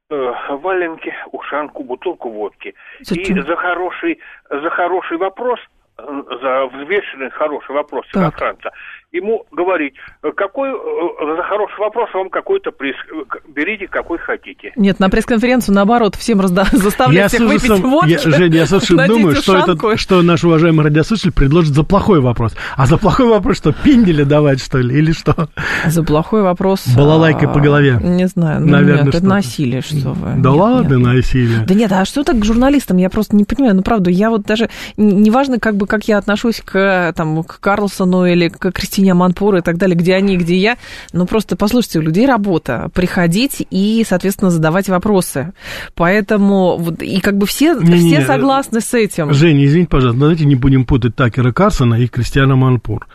[0.09, 2.75] э, валенки, ушанку, бутылку водки.
[3.01, 3.38] Зачем?
[3.38, 4.19] И за хороший,
[4.49, 5.59] за хороший вопрос,
[5.97, 6.03] э,
[6.41, 8.21] за взвешенный хороший вопрос Так.
[8.23, 8.71] иностранца,
[9.14, 14.74] ему говорить, э, какой, э, за хороший вопрос вам какой-то приз, э, берите какой хотите.
[14.76, 16.66] Нет, на пресс-конференцию, наоборот, всем разда...
[16.72, 18.10] заставлять всех выпить ужасом- водки.
[18.10, 22.20] я, Жень, я совершенно надеть думаю, что, это, что наш уважаемый радиослушатель предложит за плохой
[22.20, 22.53] вопрос.
[22.76, 25.47] А за плохой вопрос что, пиндели давать, что ли, или что?
[25.86, 26.86] За плохой вопрос.
[26.95, 27.99] Балалайкой а, по голове.
[28.03, 29.28] Не знаю, ну Наверное, нет, это что-то.
[29.28, 30.41] насилие, что вы.
[30.41, 31.08] Да Нет, ладно, нет.
[31.16, 31.66] насилие.
[31.66, 32.97] Да нет, а что так к журналистам?
[32.97, 33.76] Я просто не понимаю.
[33.76, 34.70] Ну, правда, я вот даже...
[34.97, 39.62] Неважно, как бы, как я отношусь к, там, к Карлсону или к Кристине Аманпур и
[39.62, 40.78] так далее, где они, где я.
[41.14, 42.89] Ну, просто, послушайте, у людей работа.
[42.93, 45.54] Приходить и, соответственно, задавать вопросы.
[45.95, 46.78] Поэтому...
[46.78, 49.34] Вот, и как бы все, Не-не, все согласны с этим.
[49.34, 53.08] Женя, извините, пожалуйста, давайте не будем путать Такера Карсона и Кристиана Манпур.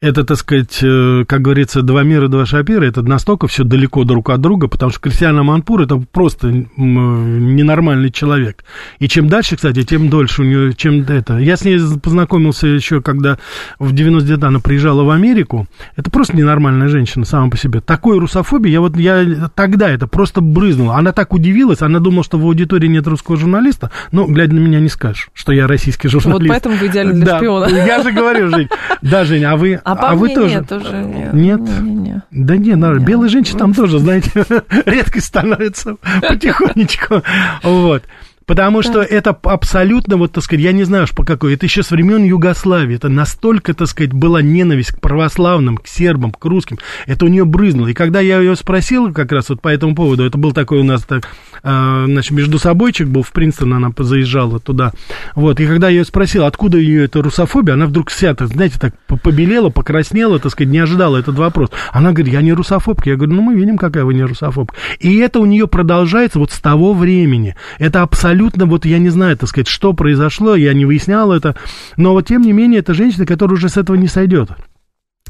[0.00, 4.30] Это, так сказать, э, как говорится, два мира, два шапира, это настолько все далеко друг
[4.30, 8.64] от друга, потому что Кристиана Манпур это просто м, ненормальный человек.
[9.00, 11.38] И чем дальше, кстати, тем дольше у нее, чем это.
[11.38, 13.38] Я с ней познакомился еще, когда
[13.80, 15.66] в 99 она приезжала в Америку.
[15.96, 17.80] Это просто ненормальная женщина сама по себе.
[17.80, 20.94] Такой русофобии, я вот я тогда это просто брызнула.
[20.94, 23.90] Она так удивилась, она думала, что в аудитории нет русского журналиста.
[24.12, 26.40] Но, глядя на меня, не скажешь, что я российский журналист.
[26.40, 27.66] Вот поэтому вы идеальны для да, шпиона.
[27.66, 28.68] Я же говорю, Жень.
[29.02, 30.54] Да, Жень, а вы, А по вы тоже?
[30.54, 31.02] нет уже.
[31.02, 31.32] Нет.
[31.32, 31.60] Нет?
[31.60, 32.22] Не-не-не.
[32.30, 33.08] Да не, наверное, Нет.
[33.08, 34.30] белые женщины там тоже, знаете,
[34.86, 37.22] редкость становится потихонечку.
[37.62, 38.04] Вот.
[38.48, 41.82] Потому что это абсолютно, вот, так сказать, я не знаю уж по какой, это еще
[41.82, 46.78] с времен Югославии, это настолько, так сказать, была ненависть к православным, к сербам, к русским,
[47.06, 47.88] это у нее брызнуло.
[47.88, 50.84] И когда я ее спросил как раз вот по этому поводу, это был такой у
[50.84, 51.28] нас, так,
[51.62, 54.92] а, значит, между собойчик был, в Принстон она заезжала туда,
[55.34, 58.78] вот, и когда я ее спросил, откуда ее эта русофобия, она вдруг вся, так, знаете,
[58.80, 61.70] так по- побелела, покраснела, так сказать, не ожидала этот вопрос.
[61.92, 63.10] Она говорит, я не русофобка.
[63.10, 64.74] Я говорю, ну, мы видим, какая вы не русофобка.
[65.00, 67.54] И это у нее продолжается вот с того времени.
[67.78, 71.56] Это абсолютно, вот я не знаю, так сказать, что произошло, я не выяснял это,
[71.96, 74.50] но вот тем не менее, это женщина, которая уже с этого не сойдет.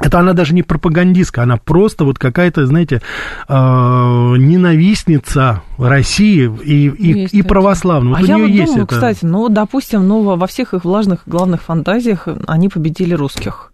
[0.01, 3.03] Это она даже не пропагандистка, она просто вот какая-то, знаете,
[3.49, 8.17] э, ненавистница России и, и, Есть и православного.
[8.17, 8.95] А Вот у я нее вот есть думаю, это.
[8.95, 13.73] кстати, ну, допустим, ну, во всех их влажных главных фантазиях они победили русских.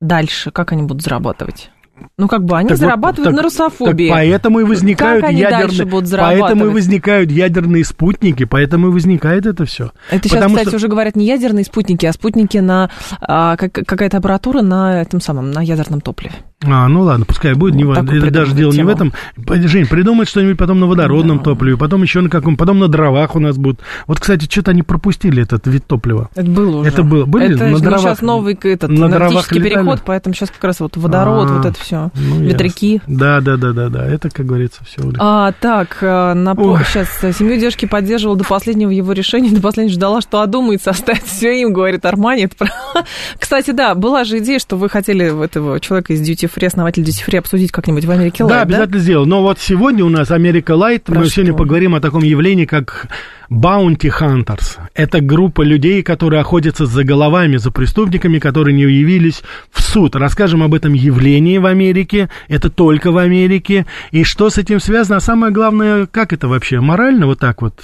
[0.00, 1.70] Дальше как они будут зарабатывать?
[2.16, 4.08] Ну, как бы они Так вот, зарабатывают так- на русофобии.
[4.08, 8.90] Так поэтому и возникают Как они ядерные, будут поэтому и возникают ядерные спутники, поэтому и
[8.90, 9.92] возникает это все.
[10.10, 12.90] Это сейчас, Потому кстати, что- уже говорят не ядерные спутники, а спутники на
[13.20, 16.32] а, как- какая-то аппаратура на этом самом, на ядерном топливе.
[16.64, 19.12] А, ну ладно, пускай будет, не Вот Это даже дело не в этом.
[19.36, 19.68] тему.
[19.68, 21.44] Жень, придумать что-нибудь потом на водородном Да.
[21.44, 23.80] топливе, потом еще на каком, потом на дровах у нас будут.
[24.08, 26.30] Вот, кстати, что-то они пропустили этот вид топлива.
[26.34, 26.88] Это было уже.
[26.88, 27.26] Это было.
[27.26, 30.96] Были это на дровах- сейчас новый этот на дровах переход, поэтому сейчас как раз вот
[30.96, 32.94] водород, А, вот это все, ну, ветряки.
[32.94, 33.18] ясно.
[33.18, 34.06] Да, да, да, да, да.
[34.06, 35.02] Это, как говорится, все.
[35.18, 36.84] А, так, э, напо- Ой.
[36.84, 41.24] сейчас э, семью девушки поддерживала до последнего его решения, до последнего ждала, что одумается, оставить
[41.24, 42.44] все им, говорит Армани.
[42.44, 42.68] Это про-
[43.38, 47.26] Кстати, да, была же идея, что вы хотели этого человека из Duty Free, основателя Duty
[47.26, 49.26] Free, обсудить как-нибудь в Америке Да, Light, обязательно сделал.
[49.26, 51.08] Но вот сегодня у нас Америка Лайт.
[51.08, 53.06] Мы сегодня поговорим о таком явлении, как
[53.50, 54.78] Bounty Hunters.
[54.94, 60.16] Это группа людей, которые охотятся за головами, за преступниками, которые не явились в суд.
[60.16, 62.28] Расскажем об этом явлении в Америке.
[62.48, 63.86] Это только в Америке.
[64.10, 65.16] И что с этим связано?
[65.16, 66.80] А самое главное, как это вообще?
[66.80, 67.74] Морально вот так вот?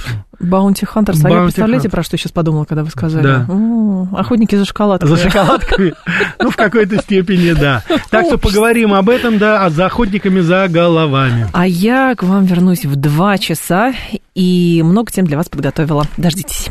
[0.40, 1.24] Баунти Хантерс.
[1.24, 1.90] А я Bounty представляете, Hunters.
[1.92, 3.22] про что я сейчас подумала, когда вы сказали?
[3.22, 3.46] Да.
[3.48, 5.08] М, Охотники за шоколадкой.
[5.08, 5.94] За шоколадками?
[6.40, 7.82] Ну, в какой-то степени, да.
[8.10, 11.46] Так что поговорим об этом, да, а за охотниками за головами.
[11.52, 13.94] А я к вам вернусь в два часа
[14.34, 16.06] и много тем для вас подготовила.
[16.16, 16.68] Дождитесь.